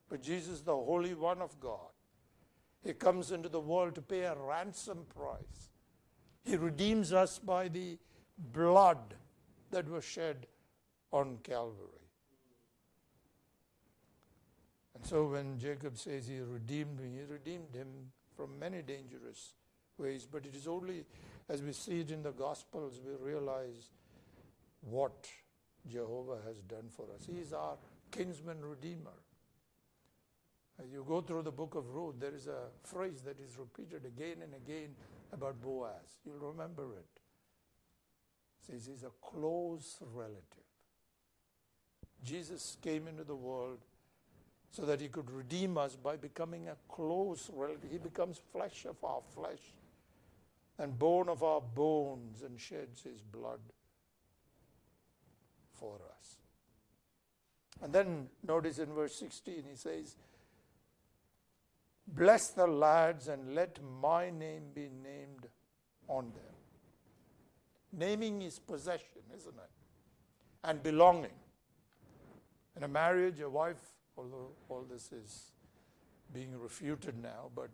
But 0.09 0.23
Jesus, 0.23 0.61
the 0.61 0.75
Holy 0.75 1.15
One 1.15 1.41
of 1.41 1.59
God, 1.61 1.93
he 2.85 2.93
comes 2.93 3.33
into 3.33 3.49
the 3.49 3.61
world 3.61 3.95
to 3.97 4.03
pay 4.03 4.23
a 4.23 4.35
ransom 4.35 5.07
price. 5.15 5.71
He 6.45 6.57
redeems 6.57 7.13
us 7.13 7.39
by 7.39 7.69
the 7.69 7.99
blood 8.53 9.15
that 9.71 9.89
was 9.89 10.05
shed 10.05 10.47
on 11.11 11.39
Calvary. 11.43 11.97
And 14.95 15.05
so 15.05 15.27
when 15.27 15.59
Jacob 15.59 15.99
says 15.99 16.29
he 16.29 16.39
redeemed 16.41 17.01
me, 17.01 17.19
he 17.19 17.33
redeemed 17.33 17.75
him 17.75 17.89
from 18.37 18.59
many 18.59 18.83
dangerous 18.83 19.55
ways. 19.99 20.27
But 20.31 20.47
it 20.47 20.55
is 20.55 20.67
only 20.67 21.05
as 21.49 21.63
we 21.63 21.73
see 21.73 22.01
it 22.01 22.11
in 22.11 22.23
the 22.23 22.33
Gospels 22.33 23.01
we 23.05 23.15
realize 23.33 23.91
what 24.81 25.27
Jehovah 25.89 26.39
has 26.47 26.59
done 26.63 26.89
for 26.91 27.07
us. 27.15 27.27
He 27.27 27.39
is 27.39 27.53
our 27.53 27.77
kinsman 28.11 28.65
redeemer. 28.65 29.19
As 30.79 30.93
you 30.93 31.05
go 31.07 31.21
through 31.23 31.43
the 31.43 31.53
book 31.53 31.75
of 31.75 31.89
Ruth, 31.95 32.17
there 32.19 32.35
is 32.35 32.49
a 32.49 32.69
phrase 32.83 33.23
that 33.23 33.41
is 33.41 33.57
repeated 33.59 34.05
again 34.05 34.43
and 34.43 34.53
again 34.55 34.91
about 35.33 35.61
Boaz. 35.61 36.19
You'll 36.25 36.51
remember 36.51 36.93
it. 36.93 37.09
it 38.61 38.73
says 38.73 38.87
he's 38.87 39.03
a 39.03 39.13
close 39.23 39.97
relative. 40.15 40.43
Jesus 42.23 42.77
came 42.83 43.09
into 43.09 43.25
the 43.25 43.35
world 43.35 43.79
so 44.71 44.83
that 44.85 45.01
he 45.01 45.09
could 45.09 45.31
redeem 45.31 45.79
us 45.79 45.97
by 45.97 46.17
becoming 46.17 46.69
a 46.69 46.77
close 46.89 47.51
relative. 47.55 47.91
He 47.91 47.99
becomes 47.99 48.41
flesh 48.53 48.85
of 48.89 49.03
our 49.03 49.21
flesh 49.35 49.75
and 50.79 50.99
bone 50.99 51.29
of 51.29 51.43
our 51.43 51.61
bones 51.61 52.43
and 52.43 52.61
sheds 52.61 53.03
his 53.03 53.23
blood 53.23 53.61
for 55.73 55.99
us. 56.19 56.37
And 57.83 57.93
then 57.93 58.29
notice 58.47 58.79
in 58.79 58.93
verse 58.93 59.15
16 59.17 59.65
he 59.71 59.77
says, 59.77 60.17
Bless 62.09 62.49
the 62.49 62.67
lads 62.67 63.29
and 63.29 63.55
let 63.55 63.79
my 64.01 64.31
name 64.31 64.63
be 64.75 64.89
named 65.03 65.49
on 66.09 66.27
them. 66.27 66.55
Naming 67.93 68.43
is 68.43 68.59
possession, 68.59 69.23
isn't 69.37 69.55
it? 69.55 69.71
And 70.63 70.83
belonging. 70.83 71.31
In 72.77 72.83
a 72.83 72.89
marriage, 72.89 73.41
a 73.41 73.49
wife, 73.49 73.81
although 74.17 74.51
all 74.69 74.85
this 74.91 75.13
is 75.13 75.53
being 76.33 76.59
refuted 76.59 77.21
now, 77.23 77.51
but 77.55 77.71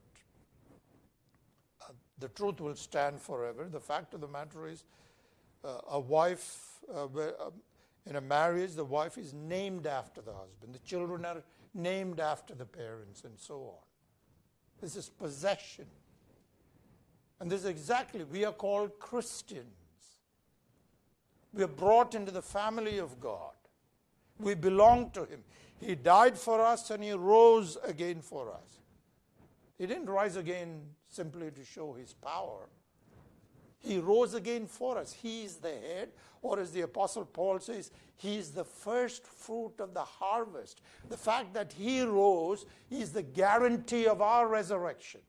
uh, 1.81 1.92
the 2.18 2.28
truth 2.28 2.61
will 2.61 2.74
stand 2.74 3.20
forever. 3.20 3.68
The 3.70 3.81
fact 3.81 4.14
of 4.14 4.20
the 4.20 4.28
matter 4.28 4.66
is, 4.66 4.85
uh, 5.64 5.81
a 5.90 6.00
wife, 6.00 6.81
uh, 6.92 7.05
uh 7.05 7.50
in 8.05 8.16
a 8.16 8.20
marriage, 8.20 8.72
the 8.72 8.85
wife 8.85 9.16
is 9.16 9.33
named 9.33 9.87
after 9.87 10.20
the 10.20 10.33
husband, 10.33 10.74
the 10.74 10.81
children 10.81 11.24
are 11.24 11.42
named 11.74 12.20
after 12.20 12.55
the 12.55 12.64
parents, 12.64 13.24
and 13.24 13.38
so 13.38 13.55
on. 13.61 13.85
This 14.81 14.96
is 14.96 15.09
possession. 15.09 15.87
And 17.40 17.50
this 17.50 17.61
is 17.61 17.66
exactly, 17.66 18.24
we 18.24 18.44
are 18.44 18.52
called 18.52 18.98
Christians. 18.98 19.66
We 21.52 21.62
are 21.62 21.68
brought 21.68 22.14
into 22.14 22.33
the 22.33 22.42
family 22.42 22.98
of 22.98 23.20
God. 23.20 23.52
We 24.38 24.55
belong 24.55 25.11
to 25.11 25.25
Him. 25.25 25.45
He 25.81 25.95
died 25.95 26.38
for 26.38 26.61
us 26.61 26.90
and 26.90 27.03
He 27.03 27.12
rose 27.12 27.79
again 27.85 28.21
for 28.21 28.53
us. 28.53 28.81
He 29.79 29.87
didn't 29.87 30.11
rise 30.11 30.37
again 30.37 30.83
simply 31.09 31.51
to 31.51 31.64
show 31.64 31.92
His 31.92 32.12
power. 32.12 32.68
He 33.81 33.99
rose 33.99 34.35
again 34.35 34.66
for 34.66 34.97
us. 34.97 35.12
He 35.12 35.42
is 35.42 35.57
the 35.57 35.71
head, 35.71 36.11
or 36.40 36.61
as 36.61 36.71
the 36.71 36.83
Apostle 36.83 37.25
Paul 37.25 37.59
says, 37.59 37.90
He 38.16 38.37
is 38.37 38.53
the 38.53 38.64
first 38.64 39.27
fruit 39.27 39.75
of 39.81 39.92
the 39.92 40.05
harvest. 40.05 40.81
The 41.09 41.16
fact 41.16 41.53
that 41.55 41.73
He 41.73 42.03
rose 42.03 42.64
is 42.90 43.11
the 43.11 43.23
guarantee 43.23 44.07
of 44.07 44.23
our 44.23 44.47
resurrection. 44.47 45.21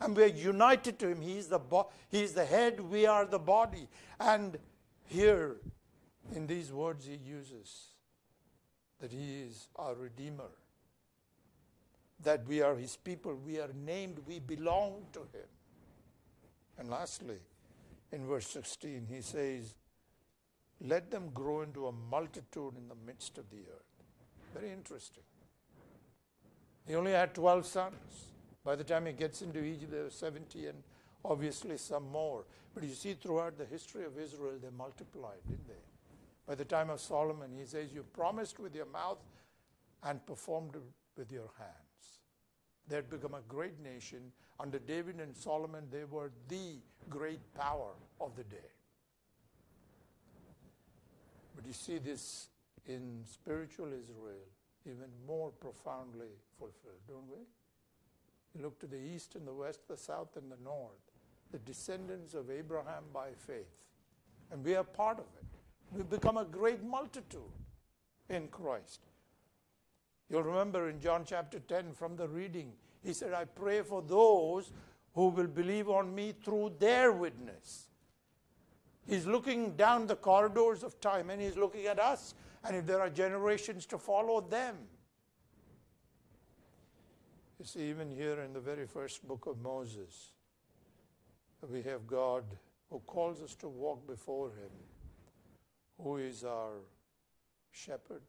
And 0.00 0.16
we're 0.16 0.28
united 0.28 0.98
to 1.00 1.08
Him. 1.08 1.20
He 1.20 1.36
is 1.36 1.48
the, 1.48 1.58
bo- 1.58 1.90
he 2.10 2.22
is 2.22 2.32
the 2.32 2.46
head, 2.46 2.80
we 2.80 3.04
are 3.04 3.26
the 3.26 3.38
body. 3.38 3.86
And 4.18 4.56
here, 5.04 5.56
in 6.34 6.46
these 6.46 6.72
words, 6.72 7.06
He 7.06 7.16
uses 7.16 7.88
that 9.00 9.12
He 9.12 9.42
is 9.42 9.68
our 9.76 9.94
Redeemer, 9.94 10.50
that 12.22 12.46
we 12.46 12.62
are 12.62 12.76
His 12.76 12.96
people, 12.96 13.34
we 13.34 13.58
are 13.58 13.70
named, 13.84 14.18
we 14.26 14.38
belong 14.38 15.06
to 15.12 15.20
Him. 15.20 15.48
And 16.78 16.88
lastly, 16.88 17.36
in 18.12 18.26
verse 18.26 18.48
16, 18.48 19.06
he 19.10 19.20
says, 19.20 19.74
Let 20.80 21.10
them 21.10 21.30
grow 21.32 21.62
into 21.62 21.86
a 21.86 21.92
multitude 21.92 22.74
in 22.76 22.88
the 22.88 22.96
midst 23.06 23.38
of 23.38 23.48
the 23.50 23.58
earth. 23.58 24.04
Very 24.54 24.72
interesting. 24.72 25.22
He 26.86 26.94
only 26.94 27.12
had 27.12 27.34
12 27.34 27.66
sons. 27.66 28.24
By 28.64 28.76
the 28.76 28.84
time 28.84 29.06
he 29.06 29.12
gets 29.12 29.42
into 29.42 29.62
Egypt, 29.62 29.92
there 29.92 30.04
were 30.04 30.10
70 30.10 30.66
and 30.66 30.82
obviously 31.24 31.76
some 31.76 32.10
more. 32.10 32.44
But 32.74 32.82
you 32.82 32.94
see, 32.94 33.14
throughout 33.14 33.58
the 33.58 33.64
history 33.64 34.04
of 34.04 34.18
Israel, 34.18 34.54
they 34.60 34.70
multiplied, 34.76 35.38
didn't 35.48 35.68
they? 35.68 35.89
By 36.50 36.56
the 36.56 36.64
time 36.64 36.90
of 36.90 36.98
Solomon, 36.98 37.52
he 37.56 37.64
says, 37.64 37.92
You 37.94 38.02
promised 38.02 38.58
with 38.58 38.74
your 38.74 38.86
mouth 38.86 39.22
and 40.02 40.26
performed 40.26 40.74
with 41.16 41.30
your 41.30 41.48
hands. 41.56 42.18
They 42.88 42.96
had 42.96 43.08
become 43.08 43.34
a 43.34 43.40
great 43.46 43.80
nation 43.80 44.32
under 44.58 44.80
David 44.80 45.20
and 45.20 45.36
Solomon, 45.36 45.84
they 45.92 46.02
were 46.02 46.32
the 46.48 46.80
great 47.08 47.38
power 47.54 47.92
of 48.20 48.34
the 48.34 48.42
day. 48.42 48.72
But 51.54 51.68
you 51.68 51.72
see 51.72 51.98
this 51.98 52.48
in 52.84 53.20
spiritual 53.26 53.86
Israel 53.86 54.48
even 54.86 55.06
more 55.28 55.50
profoundly 55.52 56.34
fulfilled, 56.58 56.98
don't 57.06 57.30
we? 57.30 57.44
You 58.56 58.64
look 58.64 58.80
to 58.80 58.88
the 58.88 58.98
east 58.98 59.36
and 59.36 59.46
the 59.46 59.54
west, 59.54 59.86
the 59.86 59.96
south 59.96 60.36
and 60.36 60.50
the 60.50 60.58
north, 60.64 61.12
the 61.52 61.58
descendants 61.60 62.34
of 62.34 62.50
Abraham 62.50 63.04
by 63.14 63.28
faith. 63.36 63.70
And 64.50 64.64
we 64.64 64.74
are 64.74 64.82
part 64.82 65.20
of 65.20 65.26
it. 65.40 65.49
We've 65.92 66.08
become 66.08 66.36
a 66.36 66.44
great 66.44 66.82
multitude 66.84 67.40
in 68.28 68.48
Christ. 68.48 69.00
You'll 70.28 70.44
remember 70.44 70.88
in 70.88 71.00
John 71.00 71.24
chapter 71.26 71.58
10 71.58 71.92
from 71.92 72.16
the 72.16 72.28
reading, 72.28 72.72
he 73.02 73.12
said, 73.12 73.32
I 73.32 73.44
pray 73.44 73.82
for 73.82 74.02
those 74.02 74.72
who 75.14 75.28
will 75.28 75.48
believe 75.48 75.88
on 75.88 76.14
me 76.14 76.32
through 76.44 76.74
their 76.78 77.10
witness. 77.10 77.88
He's 79.06 79.26
looking 79.26 79.74
down 79.76 80.06
the 80.06 80.14
corridors 80.14 80.84
of 80.84 81.00
time 81.00 81.30
and 81.30 81.42
he's 81.42 81.56
looking 81.56 81.86
at 81.86 81.98
us, 81.98 82.34
and 82.64 82.76
if 82.76 82.86
there 82.86 83.00
are 83.00 83.10
generations 83.10 83.86
to 83.86 83.98
follow 83.98 84.40
them. 84.40 84.76
You 87.58 87.66
see, 87.66 87.82
even 87.90 88.10
here 88.10 88.40
in 88.40 88.52
the 88.52 88.60
very 88.60 88.86
first 88.86 89.26
book 89.26 89.46
of 89.46 89.60
Moses, 89.60 90.30
we 91.68 91.82
have 91.82 92.06
God 92.06 92.44
who 92.88 93.00
calls 93.00 93.42
us 93.42 93.54
to 93.56 93.68
walk 93.68 94.06
before 94.06 94.48
Him, 94.48 94.70
who 96.02 96.16
is 96.16 96.44
our 96.44 96.72
shepherd, 97.70 98.22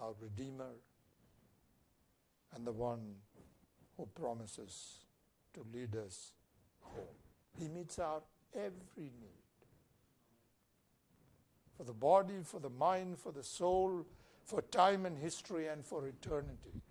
our 0.00 0.14
Redeemer, 0.20 0.72
and 2.54 2.66
the 2.66 2.72
one 2.72 3.14
who 3.96 4.06
promises 4.14 5.00
to 5.54 5.64
lead 5.72 5.96
us 5.96 6.32
home. 6.80 7.04
He 7.58 7.68
meets 7.68 7.98
our 7.98 8.22
every 8.54 8.72
need 8.96 9.38
for 11.76 11.84
the 11.84 11.92
body, 11.92 12.40
for 12.42 12.58
the 12.58 12.70
mind, 12.70 13.18
for 13.18 13.30
the 13.30 13.42
soul, 13.42 14.04
for 14.44 14.62
time 14.62 15.06
and 15.06 15.16
history, 15.16 15.68
and 15.68 15.84
for 15.84 16.06
eternity. 16.06 16.82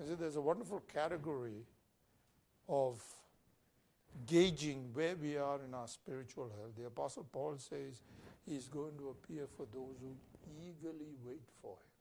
I 0.00 0.06
said 0.06 0.18
there's 0.18 0.36
a 0.36 0.40
wonderful 0.40 0.80
category 0.92 1.66
of 2.68 3.02
gauging 4.26 4.90
where 4.92 5.16
we 5.16 5.36
are 5.36 5.60
in 5.66 5.74
our 5.74 5.88
spiritual 5.88 6.50
health. 6.56 6.76
The 6.76 6.86
Apostle 6.86 7.26
Paul 7.32 7.56
says 7.58 8.02
he's 8.46 8.68
going 8.68 8.96
to 8.98 9.08
appear 9.08 9.46
for 9.56 9.66
those 9.72 9.96
who 10.00 10.14
eagerly 10.60 11.14
wait 11.24 11.48
for 11.60 11.72
him. 11.72 11.92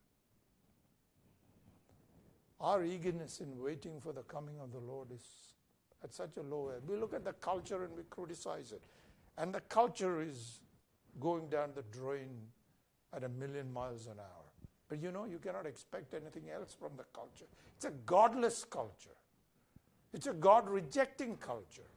Our 2.60 2.84
eagerness 2.84 3.40
in 3.40 3.60
waiting 3.60 4.00
for 4.00 4.14
the 4.14 4.22
coming 4.22 4.56
of 4.62 4.72
the 4.72 4.80
Lord 4.80 5.12
is 5.12 5.24
at 6.04 6.14
such 6.14 6.38
a 6.38 6.42
low 6.42 6.72
ebb. 6.76 6.84
We 6.88 6.96
look 6.96 7.14
at 7.14 7.26
the 7.26 7.34
culture 7.34 7.84
and 7.84 7.96
we 7.96 8.04
criticize 8.10 8.72
it. 8.72 8.82
And 9.38 9.54
the 9.54 9.62
culture 9.62 10.22
is 10.22 10.60
going 11.20 11.50
down 11.50 11.72
the 11.76 11.84
drain 11.98 12.30
at 13.16 13.24
a 13.24 13.30
million 13.30 13.72
miles 13.72 14.08
an 14.08 14.20
hour. 14.20 14.46
But 14.90 15.02
you 15.02 15.12
know, 15.12 15.26
you 15.26 15.40
cannot 15.40 15.66
expect 15.66 16.14
anything 16.14 16.50
else 16.54 16.76
from 16.78 16.92
the 16.98 17.06
culture. 17.14 17.46
It's 17.76 17.86
a 17.86 17.92
godless 18.06 18.64
culture, 18.64 19.18
it's 20.14 20.28
a 20.28 20.34
God 20.34 20.70
rejecting 20.70 21.38
culture. 21.38 21.90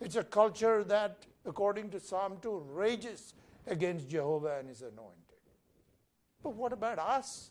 It's 0.00 0.16
a 0.16 0.24
culture 0.24 0.82
that, 0.84 1.26
according 1.44 1.90
to 1.90 2.00
Psalm 2.00 2.38
2, 2.40 2.66
rages 2.70 3.34
against 3.66 4.08
Jehovah 4.08 4.58
and 4.58 4.68
his 4.68 4.82
anointed. 4.82 5.16
But 6.42 6.54
what 6.54 6.72
about 6.72 6.98
us? 6.98 7.50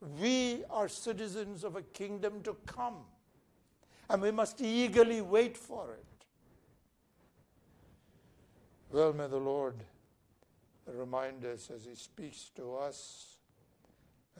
We 0.00 0.64
are 0.68 0.88
citizens 0.88 1.64
of 1.64 1.76
a 1.76 1.82
kingdom 1.82 2.42
to 2.42 2.56
come, 2.66 3.04
and 4.10 4.20
we 4.20 4.30
must 4.30 4.60
eagerly 4.60 5.20
wait 5.20 5.56
for 5.56 5.94
it. 5.94 6.04
Well, 8.90 9.12
may 9.12 9.28
the 9.28 9.38
Lord 9.38 9.76
remind 10.86 11.44
us 11.44 11.70
as 11.74 11.86
He 11.86 11.94
speaks 11.94 12.50
to 12.56 12.74
us, 12.74 13.36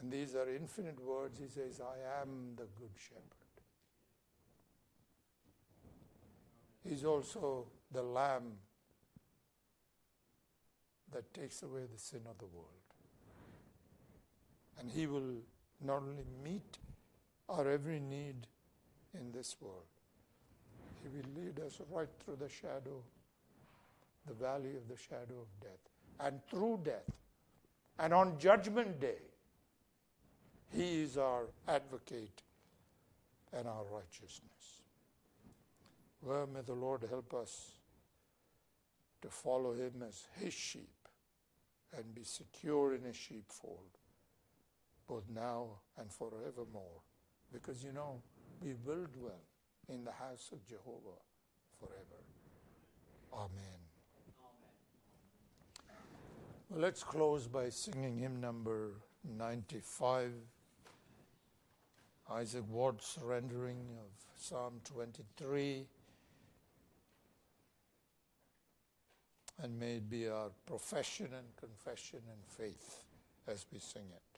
and 0.01 0.11
these 0.11 0.35
are 0.35 0.49
infinite 0.49 1.01
words. 1.03 1.39
He 1.39 1.49
says, 1.49 1.81
I 1.81 2.21
am 2.21 2.55
the 2.57 2.67
Good 2.79 2.91
Shepherd. 2.99 3.42
He's 6.89 7.05
also 7.05 7.67
the 7.93 8.03
Lamb 8.03 8.53
that 11.13 11.33
takes 11.35 11.63
away 11.63 11.83
the 11.93 11.99
sin 11.99 12.23
of 12.29 12.39
the 12.39 12.47
world. 12.47 12.69
And 14.79 14.91
He 14.91 15.07
will 15.07 15.37
not 15.85 15.99
only 15.99 16.25
meet 16.43 16.79
our 17.49 17.69
every 17.71 18.01
need 18.01 18.47
in 19.15 19.31
this 19.33 19.57
world, 19.61 19.85
He 21.03 21.09
will 21.09 21.45
lead 21.45 21.61
us 21.61 21.81
right 21.91 22.09
through 22.25 22.37
the 22.37 22.49
shadow, 22.49 23.03
the 24.27 24.35
valley 24.35 24.77
of 24.77 24.89
the 24.89 24.97
shadow 24.97 25.41
of 25.43 25.61
death, 25.61 25.89
and 26.21 26.41
through 26.49 26.81
death. 26.85 27.11
And 27.99 28.13
on 28.15 28.39
Judgment 28.39 29.01
Day, 29.01 29.23
He 30.75 31.03
is 31.03 31.19
our 31.19 31.45
advocate 31.69 32.43
and 33.53 33.69
our 33.69 33.85
righteousness. 33.93 34.82
Well, 36.23 36.47
may 36.47 36.61
the 36.61 36.75
Lord 36.75 37.05
help 37.11 37.35
us 37.35 37.73
to 39.23 39.29
follow 39.29 39.73
Him 39.73 40.05
as 40.07 40.27
His 40.39 40.55
sheep 40.55 41.09
and 41.97 42.15
be 42.15 42.23
secure 42.23 42.95
in 42.95 43.03
His 43.03 43.17
sheepfold, 43.17 43.99
both 45.09 45.25
now 45.35 45.81
and 45.99 46.11
forevermore. 46.13 47.03
Because 47.53 47.83
you 47.83 47.93
know, 47.93 48.23
we 48.61 48.75
will 48.85 49.07
dwell 49.13 49.43
in 49.89 50.05
the 50.05 50.13
house 50.13 50.51
of 50.53 50.65
Jehovah 50.65 51.21
forever. 51.81 52.23
Amen. 53.33 53.81
Well, 56.71 56.81
let's 56.81 57.03
close 57.03 57.49
by 57.49 57.69
singing 57.69 58.19
hymn 58.19 58.41
number 58.41 58.93
95. 59.37 60.33
Isaac 62.31 62.65
Watts' 62.69 63.19
rendering 63.23 63.99
of 63.99 64.11
Psalm 64.37 64.81
23. 64.85 65.87
And 69.63 69.79
may 69.79 69.97
it 69.97 70.11
be 70.11 70.29
our 70.29 70.51
profession 70.67 71.29
and 71.33 71.47
confession 71.57 72.19
and 72.29 72.45
faith 72.45 73.05
as 73.47 73.65
we 73.73 73.79
sing 73.79 74.03
it. 74.11 74.32